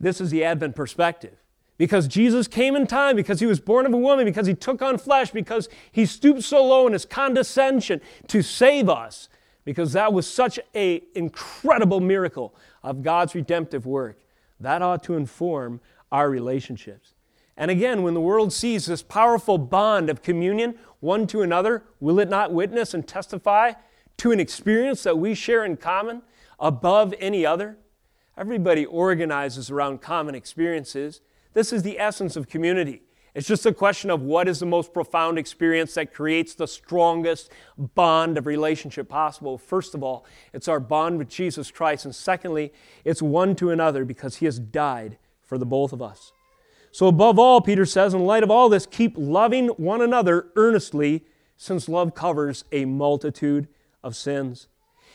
[0.00, 1.36] This is the Advent perspective.
[1.78, 4.82] because Jesus came in time, because he was born of a woman, because he took
[4.82, 9.28] on flesh, because he stooped so low in his condescension to save us,
[9.68, 14.18] because that was such an incredible miracle of God's redemptive work.
[14.60, 17.12] That ought to inform our relationships.
[17.54, 22.18] And again, when the world sees this powerful bond of communion one to another, will
[22.18, 23.72] it not witness and testify
[24.16, 26.22] to an experience that we share in common
[26.58, 27.76] above any other?
[28.38, 31.20] Everybody organizes around common experiences.
[31.52, 33.02] This is the essence of community.
[33.38, 37.52] It's just a question of what is the most profound experience that creates the strongest
[37.78, 39.58] bond of relationship possible.
[39.58, 42.04] First of all, it's our bond with Jesus Christ.
[42.04, 42.72] And secondly,
[43.04, 46.32] it's one to another because he has died for the both of us.
[46.90, 51.24] So, above all, Peter says, in light of all this, keep loving one another earnestly,
[51.56, 53.68] since love covers a multitude
[54.02, 54.66] of sins.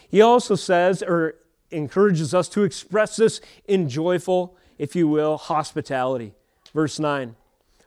[0.07, 1.35] He also says, or
[1.71, 6.35] encourages us to express this in joyful, if you will, hospitality.
[6.73, 7.35] Verse 9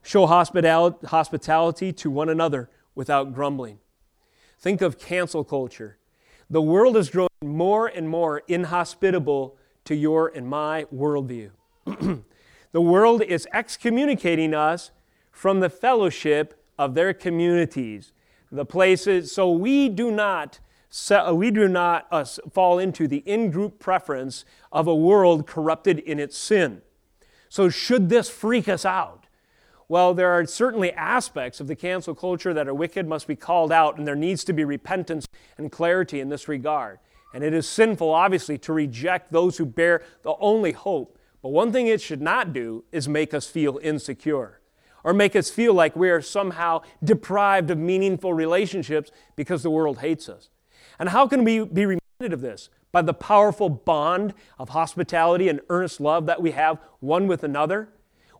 [0.06, 3.80] Show hospitality to one another without grumbling.
[4.58, 5.98] Think of cancel culture.
[6.48, 11.50] The world is growing more and more inhospitable to your and my worldview.
[12.72, 14.90] The world is excommunicating us
[15.32, 18.12] from the fellowship of their communities,
[18.52, 19.32] the places.
[19.32, 20.60] So we do not
[21.32, 26.36] we do not uh, fall into the in-group preference of a world corrupted in its
[26.36, 26.82] sin.
[27.48, 29.25] So should this freak us out?
[29.88, 33.70] Well, there are certainly aspects of the cancel culture that are wicked, must be called
[33.70, 36.98] out, and there needs to be repentance and clarity in this regard.
[37.32, 41.16] And it is sinful, obviously, to reject those who bear the only hope
[41.46, 44.60] but one thing it should not do is make us feel insecure
[45.04, 49.98] or make us feel like we are somehow deprived of meaningful relationships because the world
[49.98, 50.50] hates us.
[50.98, 52.68] And how can we be reminded of this?
[52.90, 57.90] By the powerful bond of hospitality and earnest love that we have one with another.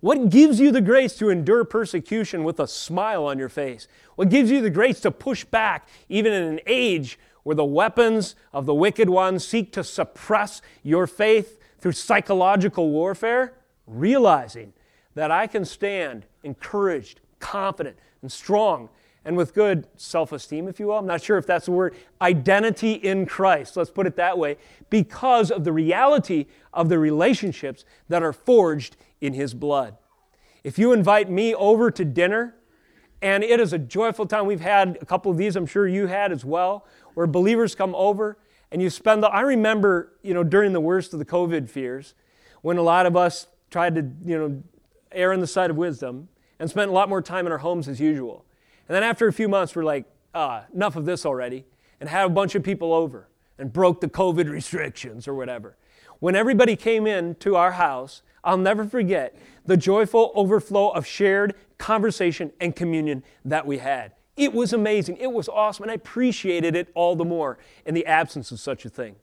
[0.00, 3.88] What gives you the grace to endure persecution with a smile on your face?
[4.14, 8.34] What gives you the grace to push back even in an age where the weapons
[8.52, 13.54] of the wicked one seek to suppress your faith through psychological warfare,
[13.86, 14.72] realizing
[15.14, 18.88] that I can stand encouraged, confident, and strong,
[19.24, 20.98] and with good self esteem, if you will.
[20.98, 24.56] I'm not sure if that's the word, identity in Christ, let's put it that way,
[24.90, 29.96] because of the reality of the relationships that are forged in His blood.
[30.64, 32.56] If you invite me over to dinner,
[33.22, 34.46] and it is a joyful time.
[34.46, 37.94] We've had a couple of these, I'm sure you had as well, where believers come
[37.94, 38.38] over
[38.70, 42.14] and you spend the, I remember, you know, during the worst of the COVID fears,
[42.62, 44.62] when a lot of us tried to, you know,
[45.12, 47.88] err on the side of wisdom and spent a lot more time in our homes
[47.88, 48.44] as usual.
[48.88, 50.04] And then after a few months, we're like,
[50.34, 51.64] ah, enough of this already,
[52.00, 55.76] and had a bunch of people over and broke the COVID restrictions or whatever.
[56.18, 59.36] When everybody came in to our house, I'll never forget
[59.66, 64.12] the joyful overflow of shared conversation and communion that we had.
[64.36, 65.16] It was amazing.
[65.16, 65.82] It was awesome.
[65.84, 69.16] And I appreciated it all the more in the absence of such a thing.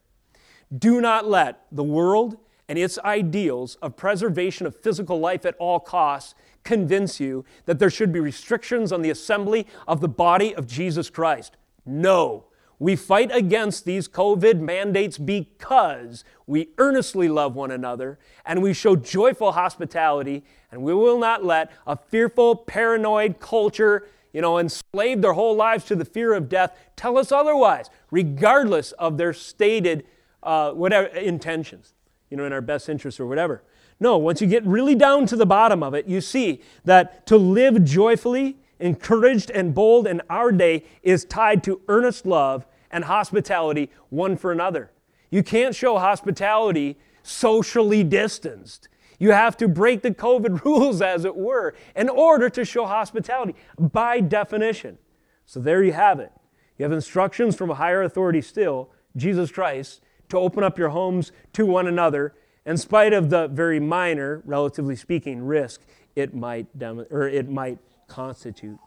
[0.77, 5.79] Do not let the world and its ideals of preservation of physical life at all
[5.79, 10.67] costs convince you that there should be restrictions on the assembly of the body of
[10.67, 11.57] Jesus Christ.
[11.85, 12.45] No.
[12.79, 18.95] We fight against these COVID mandates because we earnestly love one another and we show
[18.95, 25.33] joyful hospitality, and we will not let a fearful, paranoid culture you know, enslaved their
[25.33, 30.05] whole lives to the fear of death, tell us otherwise, regardless of their stated
[30.41, 31.93] uh, whatever intentions,
[32.29, 33.63] you know, in our best interest or whatever.
[33.99, 37.37] No, once you get really down to the bottom of it, you see that to
[37.37, 43.89] live joyfully, encouraged, and bold in our day is tied to earnest love and hospitality
[44.09, 44.91] one for another.
[45.31, 48.89] You can't show hospitality socially distanced.
[49.17, 53.55] You have to break the COVID rules, as it were, in order to show hospitality
[53.79, 54.97] by definition.
[55.45, 56.31] So there you have it.
[56.77, 61.31] You have instructions from a higher authority still, Jesus Christ, to open up your homes
[61.53, 62.33] to one another
[62.65, 65.81] in spite of the very minor, relatively speaking, risk
[66.15, 68.79] it might, dem- or it might constitute.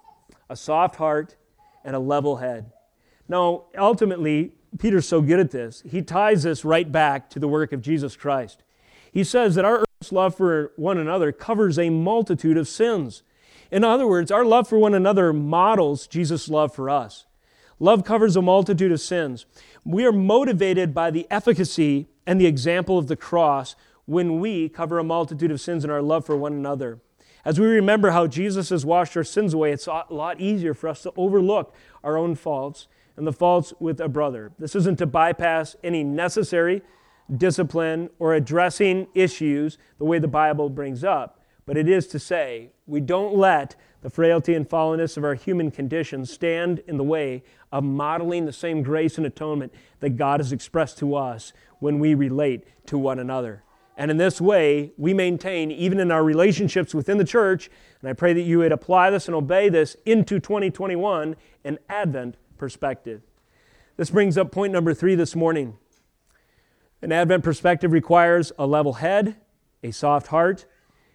[0.49, 1.37] A soft heart
[1.85, 2.73] and a level head.
[3.29, 7.73] Now, ultimately, Peter's so good at this, he ties this right back to the work
[7.73, 8.63] of Jesus Christ.
[9.11, 13.23] He says that our love for one another covers a multitude of sins.
[13.71, 17.27] In other words, our love for one another models Jesus' love for us.
[17.79, 19.47] Love covers a multitude of sins.
[19.85, 24.99] We are motivated by the efficacy and the example of the cross when we cover
[24.99, 27.01] a multitude of sins in our love for one another.
[27.47, 30.89] As we remember how Jesus has washed our sins away, it's a lot easier for
[30.89, 31.73] us to overlook
[32.03, 34.51] our own faults and the faults with a brother.
[34.59, 36.83] This isn't to bypass any necessary
[37.37, 42.73] discipline or addressing issues the way the Bible brings up, but it is to say
[42.85, 47.45] we don't let the frailty and fallenness of our human condition stand in the way
[47.71, 52.13] of modeling the same grace and atonement that God has expressed to us when we
[52.13, 53.63] relate to one another.
[53.97, 57.71] And in this way, we maintain, even in our relationships within the church,
[58.01, 61.35] and I pray that you would apply this and obey this into 2021,
[61.65, 63.23] an Advent perspective.
[63.97, 65.79] This brings up point number three this morning.
[67.01, 69.37] An Advent perspective requires a level head,
[69.83, 70.67] a soft heart,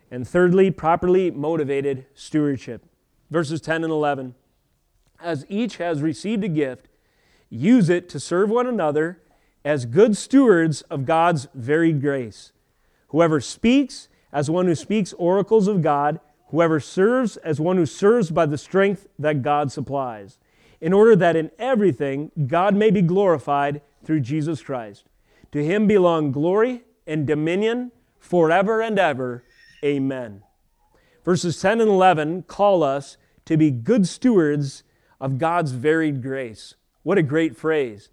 [0.09, 2.85] and thirdly, properly motivated stewardship.
[3.29, 4.33] Verses 10 and 11.
[5.19, 6.87] As each has received a gift,
[7.49, 9.21] use it to serve one another
[9.63, 12.51] as good stewards of God's varied grace.
[13.11, 18.31] Whoever speaks, as one who speaks oracles of God, whoever serves, as one who serves
[18.31, 20.39] by the strength that God supplies,
[20.79, 25.05] in order that in everything God may be glorified through Jesus Christ.
[25.51, 29.43] To him belong glory and dominion forever and ever.
[29.83, 30.43] Amen.
[31.25, 34.83] Verses 10 and 11 call us to be good stewards
[35.19, 36.75] of God's varied grace.
[37.03, 38.09] What a great phrase.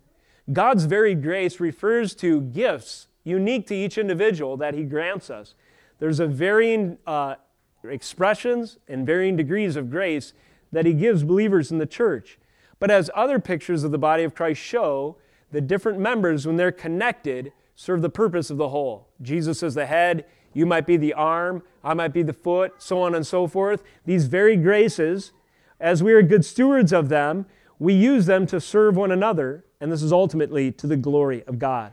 [0.52, 5.54] God's varied grace refers to gifts unique to each individual that He grants us.
[5.98, 7.36] There's a varying uh,
[7.84, 10.32] expressions and varying degrees of grace
[10.72, 12.38] that He gives believers in the church.
[12.80, 15.16] But as other pictures of the body of Christ show,
[15.50, 19.08] the different members, when they're connected, serve the purpose of the whole.
[19.22, 23.02] Jesus is the head, you might be the arm, I might be the foot, so
[23.02, 23.82] on and so forth.
[24.04, 25.32] These varied graces,
[25.80, 27.46] as we are good stewards of them,
[27.78, 31.58] we use them to serve one another, and this is ultimately to the glory of
[31.58, 31.92] God.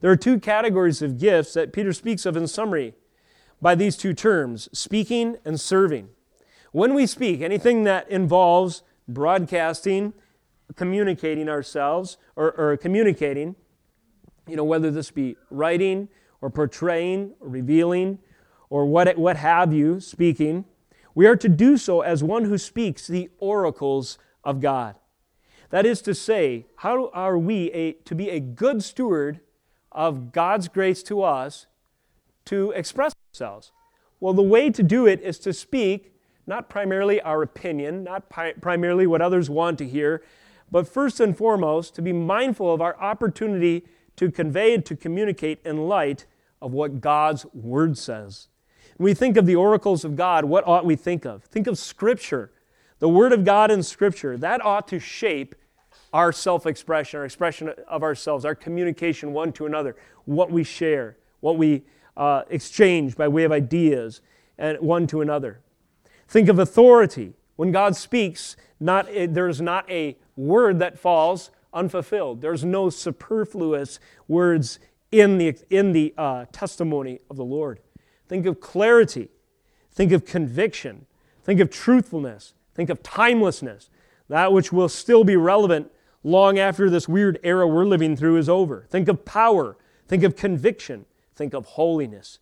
[0.00, 2.94] There are two categories of gifts that Peter speaks of in summary
[3.60, 6.10] by these two terms speaking and serving.
[6.70, 10.12] When we speak, anything that involves broadcasting,
[10.76, 13.56] communicating ourselves, or, or communicating,
[14.46, 16.08] you know, whether this be writing
[16.40, 18.18] or portraying or revealing
[18.70, 20.64] or what, what have you, speaking,
[21.14, 24.94] we are to do so as one who speaks the oracles of God.
[25.70, 29.40] That is to say, how are we a, to be a good steward
[29.92, 31.66] of God's grace to us
[32.46, 33.72] to express ourselves?
[34.20, 36.14] Well, the way to do it is to speak
[36.46, 40.22] not primarily our opinion, not pi- primarily what others want to hear,
[40.70, 43.84] but first and foremost to be mindful of our opportunity
[44.16, 46.26] to convey and to communicate in light
[46.60, 48.48] of what God's Word says.
[48.96, 51.44] When we think of the oracles of God, what ought we think of?
[51.44, 52.50] Think of Scripture.
[52.98, 55.54] The Word of God in Scripture, that ought to shape
[56.12, 61.16] our self expression, our expression of ourselves, our communication one to another, what we share,
[61.40, 61.82] what we
[62.16, 64.20] uh, exchange by way of ideas
[64.58, 65.60] and one to another.
[66.26, 67.34] Think of authority.
[67.56, 72.40] When God speaks, not, there's not a word that falls unfulfilled.
[72.40, 73.98] There's no superfluous
[74.28, 74.78] words
[75.10, 77.80] in the, in the uh, testimony of the Lord.
[78.28, 79.28] Think of clarity.
[79.90, 81.06] Think of conviction.
[81.42, 82.54] Think of truthfulness.
[82.74, 83.90] Think of timelessness,
[84.28, 85.90] that which will still be relevant
[86.22, 88.86] long after this weird era we're living through is over.
[88.90, 89.76] Think of power.
[90.06, 91.06] Think of conviction.
[91.34, 92.38] Think of holiness.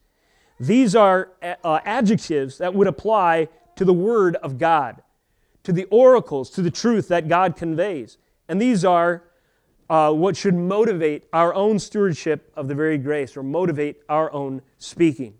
[0.58, 5.02] These are uh, adjectives that would apply to the Word of God,
[5.64, 8.16] to the oracles, to the truth that God conveys.
[8.48, 9.24] And these are
[9.90, 14.62] uh, what should motivate our own stewardship of the very grace or motivate our own
[14.78, 15.34] speaking.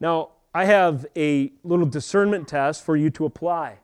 [0.00, 3.78] Now, I have a little discernment test for you to apply.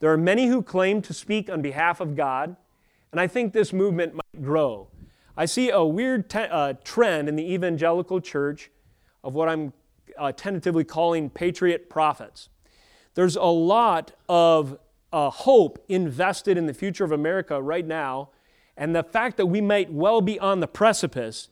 [0.00, 2.56] There are many who claim to speak on behalf of God,
[3.12, 4.88] and I think this movement might grow.
[5.36, 8.70] I see a weird te- uh, trend in the evangelical church
[9.24, 9.72] of what I'm
[10.18, 12.48] uh, tentatively calling patriot prophets.
[13.14, 14.78] There's a lot of
[15.12, 18.30] uh, hope invested in the future of America right now
[18.76, 21.48] and the fact that we might well be on the precipice.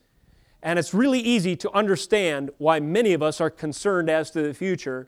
[0.63, 4.53] And it's really easy to understand why many of us are concerned as to the
[4.53, 5.07] future.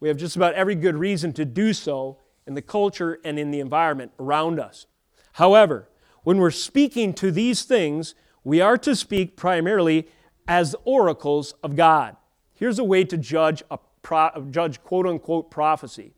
[0.00, 3.50] We have just about every good reason to do so in the culture and in
[3.50, 4.86] the environment around us.
[5.34, 5.88] However,
[6.22, 8.14] when we're speaking to these things,
[8.44, 10.08] we are to speak primarily
[10.48, 12.16] as oracles of God.
[12.54, 16.12] Here's a way to judge a pro- judge quote unquote prophecy.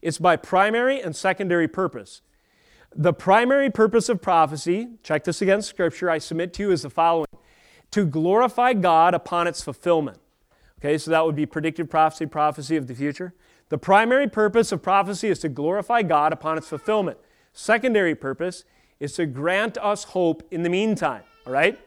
[0.00, 2.22] It's by primary and secondary purpose.
[2.94, 6.90] The primary purpose of prophecy, check this against Scripture, I submit to you is the
[6.90, 7.26] following
[7.90, 10.18] to glorify God upon its fulfillment.
[10.78, 13.34] Okay, so that would be predictive prophecy, prophecy of the future.
[13.68, 17.18] The primary purpose of prophecy is to glorify God upon its fulfillment.
[17.52, 18.64] Secondary purpose
[19.00, 21.22] is to grant us hope in the meantime.
[21.46, 21.78] All right?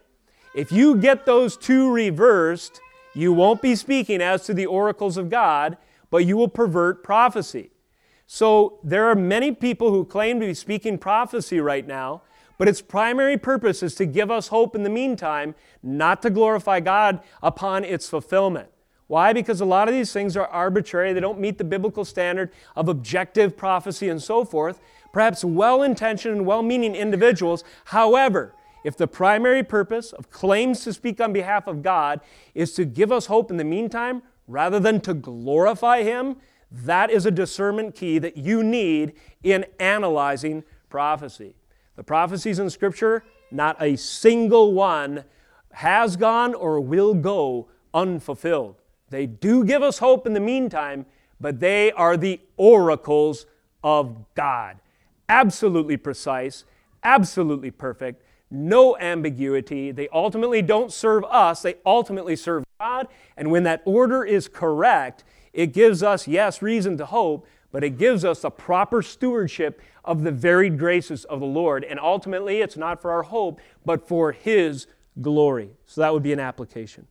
[0.53, 2.79] If you get those two reversed,
[3.13, 5.77] you won't be speaking as to the oracles of God,
[6.09, 7.71] but you will pervert prophecy.
[8.27, 12.21] So there are many people who claim to be speaking prophecy right now,
[12.57, 16.79] but its primary purpose is to give us hope in the meantime, not to glorify
[16.79, 18.69] God upon its fulfillment.
[19.07, 19.33] Why?
[19.33, 21.11] Because a lot of these things are arbitrary.
[21.11, 24.79] They don't meet the biblical standard of objective prophecy and so forth.
[25.13, 27.63] Perhaps well intentioned and well meaning individuals.
[27.85, 32.21] However, if the primary purpose of claims to speak on behalf of God
[32.55, 36.37] is to give us hope in the meantime rather than to glorify Him,
[36.71, 41.53] that is a discernment key that you need in analyzing prophecy.
[41.95, 45.25] The prophecies in Scripture, not a single one
[45.73, 48.75] has gone or will go unfulfilled.
[49.09, 51.05] They do give us hope in the meantime,
[51.39, 53.45] but they are the oracles
[53.83, 54.77] of God.
[55.31, 56.65] Absolutely precise,
[57.05, 58.21] absolutely perfect,
[58.51, 59.91] no ambiguity.
[59.91, 63.07] They ultimately don't serve us, they ultimately serve God.
[63.37, 65.23] And when that order is correct,
[65.53, 70.23] it gives us, yes, reason to hope, but it gives us a proper stewardship of
[70.23, 71.85] the varied graces of the Lord.
[71.85, 74.85] And ultimately, it's not for our hope, but for His
[75.21, 75.69] glory.
[75.85, 77.07] So that would be an application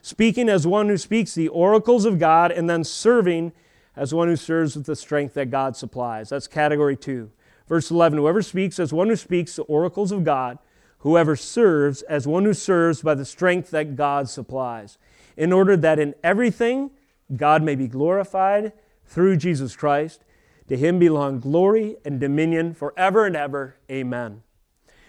[0.00, 3.52] speaking as one who speaks the oracles of God, and then serving
[3.94, 6.30] as one who serves with the strength that God supplies.
[6.30, 7.30] That's category two.
[7.68, 10.58] Verse 11 Whoever speaks as one who speaks the oracles of God,
[10.98, 14.98] whoever serves as one who serves by the strength that God supplies,
[15.36, 16.90] in order that in everything
[17.36, 18.72] God may be glorified
[19.06, 20.24] through Jesus Christ.
[20.68, 23.76] To him belong glory and dominion forever and ever.
[23.90, 24.42] Amen.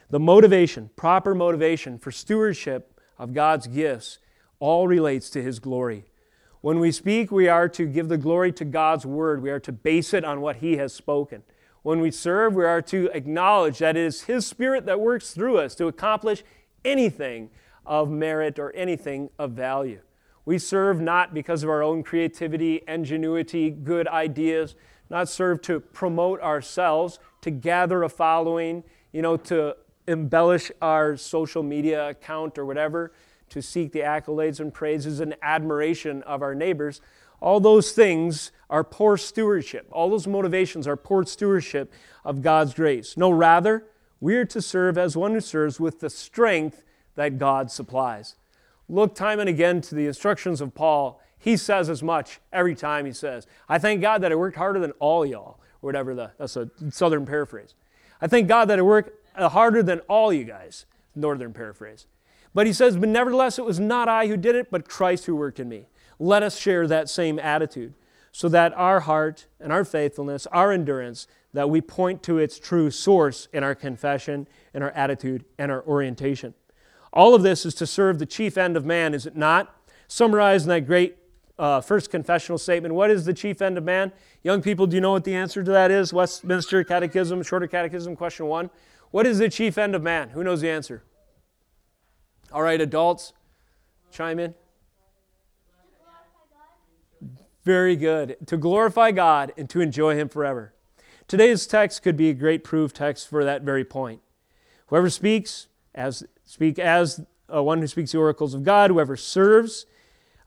[0.10, 4.20] The motivation, proper motivation for stewardship of God's gifts
[4.60, 6.06] all relates to His glory.
[6.62, 9.42] When we speak, we are to give the glory to God's word.
[9.42, 11.44] We are to base it on what He has spoken.
[11.82, 15.58] When we serve, we are to acknowledge that it is His Spirit that works through
[15.60, 16.44] us to accomplish
[16.84, 17.50] anything
[17.86, 20.02] of merit or anything of value.
[20.46, 24.76] We serve not because of our own creativity, ingenuity, good ideas,
[25.10, 29.76] not serve to promote ourselves, to gather a following, you know, to
[30.08, 33.12] embellish our social media account or whatever
[33.50, 37.02] to seek the accolades and praises and admiration of our neighbors.
[37.42, 39.88] All those things are poor stewardship.
[39.92, 41.92] All those motivations are poor stewardship
[42.24, 43.18] of God's grace.
[43.18, 43.86] No, rather,
[44.20, 46.84] we are to serve as one who serves with the strength
[47.16, 48.36] that God supplies.
[48.88, 51.22] Look time and again to the instructions of Paul.
[51.38, 54.80] He says as much every time he says, I thank God that I worked harder
[54.80, 57.76] than all y'all, or whatever the, that's a southern paraphrase.
[58.22, 60.86] I thank God that I worked uh, harder than all you guys,
[61.16, 62.08] northern paraphrase.
[62.54, 65.36] But he says, But nevertheless, it was not I who did it, but Christ who
[65.36, 65.88] worked in me.
[66.20, 67.94] Let us share that same attitude
[68.32, 72.92] so that our heart and our faithfulness, our endurance, that we point to its true
[72.92, 76.54] source in our confession, in our attitude, and our orientation.
[77.12, 79.76] All of this is to serve the chief end of man, is it not?
[80.08, 81.18] Summarized in that great
[81.58, 82.94] uh, first confessional statement.
[82.94, 84.12] What is the chief end of man?
[84.44, 86.14] Young people, do you know what the answer to that is?
[86.14, 88.70] Westminster Catechism, Shorter Catechism, question one.
[89.12, 90.30] What is the chief end of man?
[90.30, 91.04] Who knows the answer?
[92.52, 93.34] All right, adults,
[94.12, 94.54] chime in.
[97.70, 98.36] Very good.
[98.48, 100.74] To glorify God and to enjoy Him forever.
[101.28, 104.22] Today's text could be a great proof text for that very point.
[104.88, 108.90] Whoever speaks, as speak as uh, one who speaks the oracles of God.
[108.90, 109.86] Whoever serves,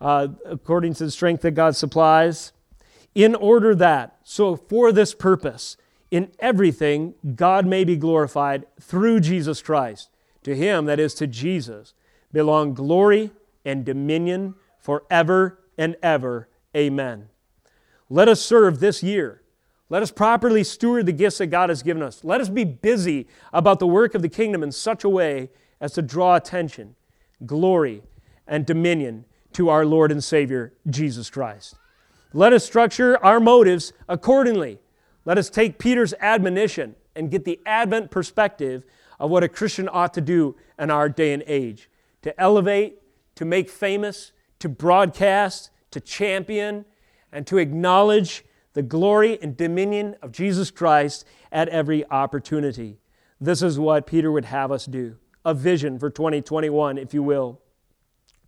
[0.01, 2.51] uh, according to the strength that God supplies,
[3.15, 5.77] in order that, so for this purpose,
[6.11, 10.11] in everything, God may be glorified through Jesus Christ.
[10.43, 11.95] To him, that is to Jesus,
[12.33, 13.31] belong glory
[13.65, 16.49] and dominion forever and ever.
[16.77, 17.29] Amen.
[18.09, 19.43] Let us serve this year.
[19.89, 22.25] Let us properly steward the gifts that God has given us.
[22.25, 25.51] Let us be busy about the work of the kingdom in such a way
[25.81, 26.95] as to draw attention,
[27.45, 28.03] glory,
[28.47, 31.75] and dominion to our Lord and Savior, Jesus Christ.
[32.33, 34.79] Let us structure our motives accordingly.
[35.27, 38.85] Let us take Peter's admonition and get the Advent perspective
[39.21, 41.91] of what a Christian ought to do in our day and age
[42.23, 43.03] to elevate,
[43.35, 46.85] to make famous, to broadcast, to champion,
[47.33, 52.99] and to acknowledge the glory and dominion of Jesus Christ at every opportunity.
[53.41, 57.61] This is what Peter would have us do a vision for 2021, if you will.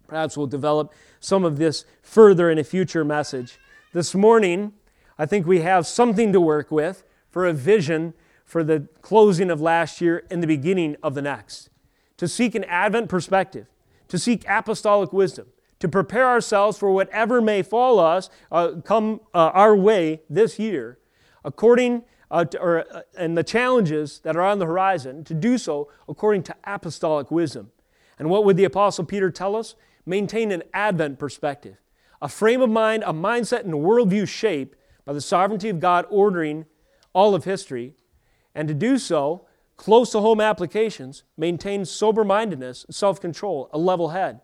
[0.07, 3.59] Perhaps we'll develop some of this further in a future message.
[3.93, 4.75] This morning,
[5.19, 8.15] I think we have something to work with for a vision
[8.45, 11.71] for the closing of last year and the beginning of the next.
[12.19, 13.67] To seek an Advent perspective,
[14.09, 15.47] to seek apostolic wisdom,
[15.85, 20.99] to prepare ourselves for whatever may fall us, uh, come uh, our way this year,
[21.45, 25.59] according uh, to, or, uh, and the challenges that are on the horizon, to do
[25.59, 27.71] so according to apostolic wisdom.
[28.19, 29.75] And what would the Apostle Peter tell us?
[30.07, 31.77] Maintain an Advent perspective,
[32.23, 36.07] a frame of mind, a mindset, and a worldview shaped by the sovereignty of God
[36.09, 36.65] ordering
[37.13, 37.93] all of history
[38.55, 39.45] and to do so,
[39.77, 44.41] close to home applications, maintain sober mindedness, self control, a level head.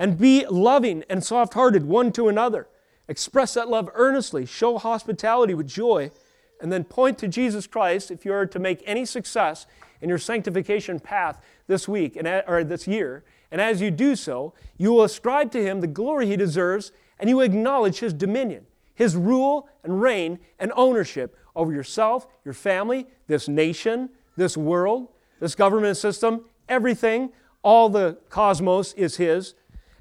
[0.00, 2.68] And be loving and soft hearted one to another.
[3.06, 4.46] Express that love earnestly.
[4.46, 6.10] Show hospitality with joy.
[6.58, 9.66] And then point to Jesus Christ if you are to make any success
[10.00, 13.24] in your sanctification path this week and, or this year.
[13.50, 17.28] And as you do so, you will ascribe to him the glory he deserves and
[17.28, 23.48] you acknowledge his dominion, his rule and reign and ownership over yourself, your family, this
[23.48, 25.08] nation, this world,
[25.40, 27.32] this government system, everything,
[27.62, 29.52] all the cosmos is his.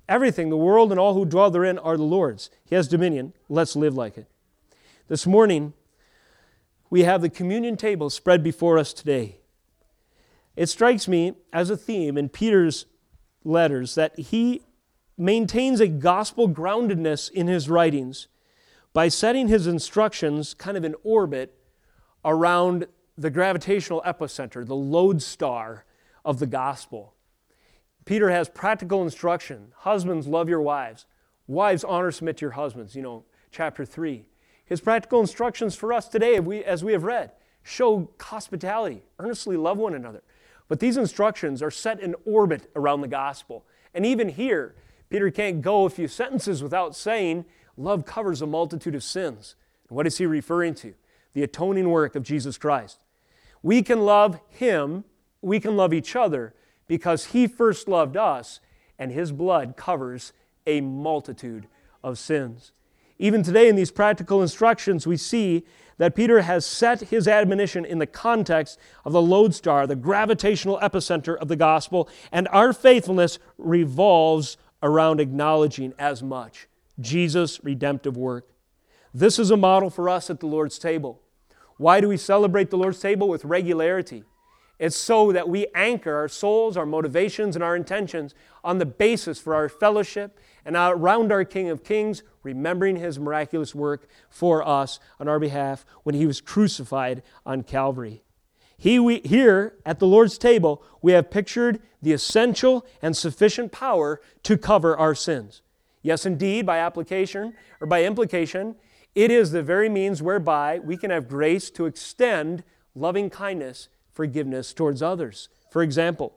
[0.10, 2.50] Everything, the world and all who dwell therein are the Lord's.
[2.66, 3.34] He has dominion.
[3.48, 4.26] Let's live like it.
[5.08, 5.74] This morning,
[6.90, 9.38] we have the communion table spread before us today.
[10.56, 12.88] It strikes me as a theme in Peter's
[13.44, 14.64] letters that he
[15.16, 18.28] maintains a gospel groundedness in his writings
[18.94, 21.54] by setting his instructions kind of in orbit
[22.26, 25.86] around the gravitational epicenter, the lodestar
[26.26, 27.14] of the gospel.
[28.10, 29.68] Peter has practical instruction.
[29.76, 31.06] Husbands, love your wives.
[31.46, 34.26] Wives, honor, submit to your husbands, you know, chapter 3.
[34.66, 39.94] His practical instructions for us today, as we have read, show hospitality, earnestly love one
[39.94, 40.24] another.
[40.68, 43.64] But these instructions are set in orbit around the gospel.
[43.94, 44.74] And even here,
[45.12, 47.46] Peter can't go a few sentences without saying,
[47.78, 49.54] Love covers a multitude of sins.
[49.88, 50.96] And what is he referring to?
[51.34, 53.04] The atoning work of Jesus Christ.
[53.62, 55.04] We can love him,
[55.44, 56.56] we can love each other
[56.90, 58.60] because he first loved us,
[58.98, 60.34] and his blood covers
[60.66, 61.68] a multitude
[62.04, 62.74] of sins.
[63.20, 65.64] Even today, in these practical instructions, we see
[66.00, 71.38] that Peter has set his admonition in the context of the lodestar, the gravitational epicenter
[71.38, 76.68] of the gospel, and our faithfulness revolves around acknowledging as much
[77.00, 78.50] Jesus' redemptive work.
[79.14, 81.22] This is a model for us at the Lord's table.
[81.78, 84.24] Why do we celebrate the Lord's table with regularity?
[84.80, 89.38] It's so that we anchor our souls, our motivations, and our intentions on the basis
[89.38, 95.02] for our fellowship and around our King of Kings, remembering his miraculous work for us
[95.20, 98.24] on our behalf when he was crucified on Calvary.
[98.78, 104.22] He, we, here at the Lord's table, we have pictured the essential and sufficient power
[104.44, 105.62] to cover our sins.
[106.02, 108.76] Yes, indeed, by application or by implication,
[109.14, 112.64] it is the very means whereby we can have grace to extend
[112.96, 113.90] loving kindness
[114.20, 116.34] forgiveness towards others, for example,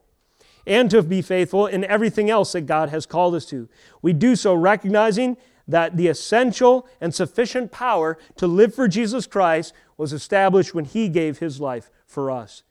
[0.68, 3.68] and to be faithful in everything else that God has called us to.
[4.00, 9.74] We do so recognizing that the essential and sufficient power to live for Jesus Christ
[9.96, 12.62] was established when He gave His life for us.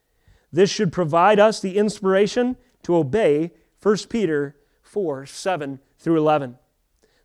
[0.50, 3.52] This should provide us the inspiration to obey
[3.84, 6.58] 1 Peter 4 7 through 11.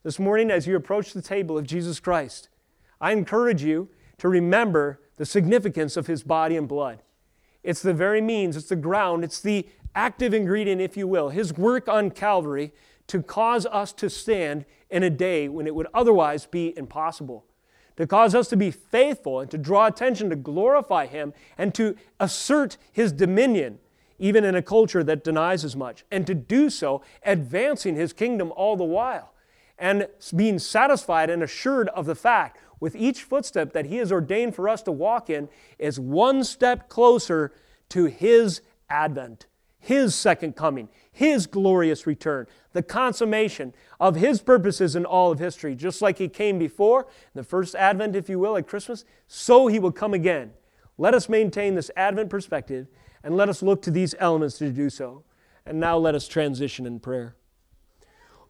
[0.03, 2.49] This morning, as you approach the table of Jesus Christ,
[3.01, 7.03] I encourage you to remember the significance of His body and blood.
[7.67, 11.53] It's the very means, it's the ground, it's the active ingredient, if you will, his
[11.55, 12.73] work on Calvary
[13.09, 17.45] to cause us to stand in a day when it would otherwise be impossible.
[17.97, 21.97] To cause us to be faithful and to draw attention to glorify him and to
[22.21, 23.81] assert his dominion,
[24.21, 26.05] even in a culture that denies as much.
[26.09, 29.33] And to do so, advancing his kingdom all the while
[29.77, 30.07] and
[30.37, 34.69] being satisfied and assured of the fact with each footstep that He has ordained for
[34.69, 35.49] us to walk in
[35.79, 37.53] is one step closer
[37.91, 38.61] to His
[38.91, 39.47] advent,
[39.79, 45.75] His second coming, His glorious return, the consummation of His purposes in all of history.
[45.75, 49.79] Just like He came before, the first advent, if you will, at Christmas, so He
[49.79, 50.53] will come again.
[50.99, 52.89] Let us maintain this advent perspective
[53.23, 55.25] and let us look to these elements to do so.
[55.65, 57.35] And now let us transition in prayer.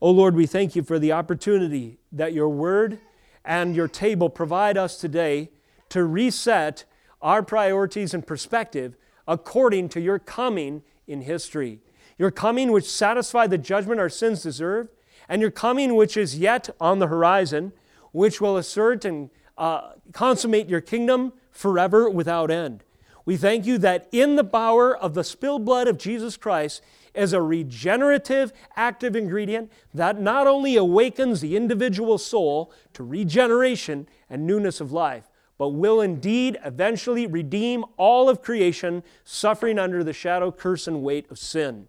[0.02, 2.98] Oh Lord, we thank you for the opportunity that your word
[3.47, 5.51] and your table provide us today
[5.88, 6.84] to reset
[7.22, 11.80] our priorities and perspective according to your coming in history.
[12.18, 14.88] Your coming, which satisfied the judgment our sins deserve,
[15.28, 17.72] and your coming, which is yet on the horizon,
[18.12, 22.82] which will assert and uh, consummate your kingdom forever without end.
[23.24, 26.80] We thank you that in the power of the spilled blood of Jesus Christ,
[27.16, 34.46] as a regenerative active ingredient that not only awakens the individual soul to regeneration and
[34.46, 40.52] newness of life, but will indeed eventually redeem all of creation suffering under the shadow,
[40.52, 41.88] curse, and weight of sin.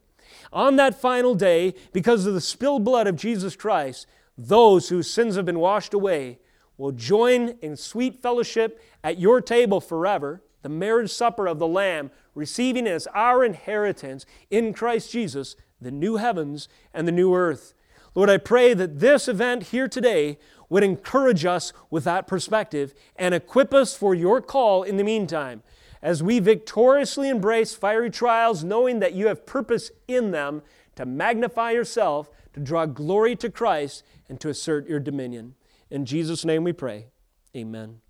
[0.53, 4.07] On that final day, because of the spilled blood of Jesus Christ,
[4.37, 6.39] those whose sins have been washed away
[6.77, 12.11] will join in sweet fellowship at your table forever the marriage supper of the Lamb,
[12.37, 17.73] receiving as our inheritance in Christ Jesus the new heavens and the new earth.
[18.15, 23.33] Lord, I pray that this event here today would encourage us with that perspective and
[23.33, 25.63] equip us for your call in the meantime
[26.01, 30.61] as we victoriously embrace fiery trials, knowing that you have purpose in them
[30.95, 35.55] to magnify yourself, to draw glory to Christ, and to assert your dominion.
[35.89, 37.07] In Jesus' name we pray.
[37.55, 38.01] Amen.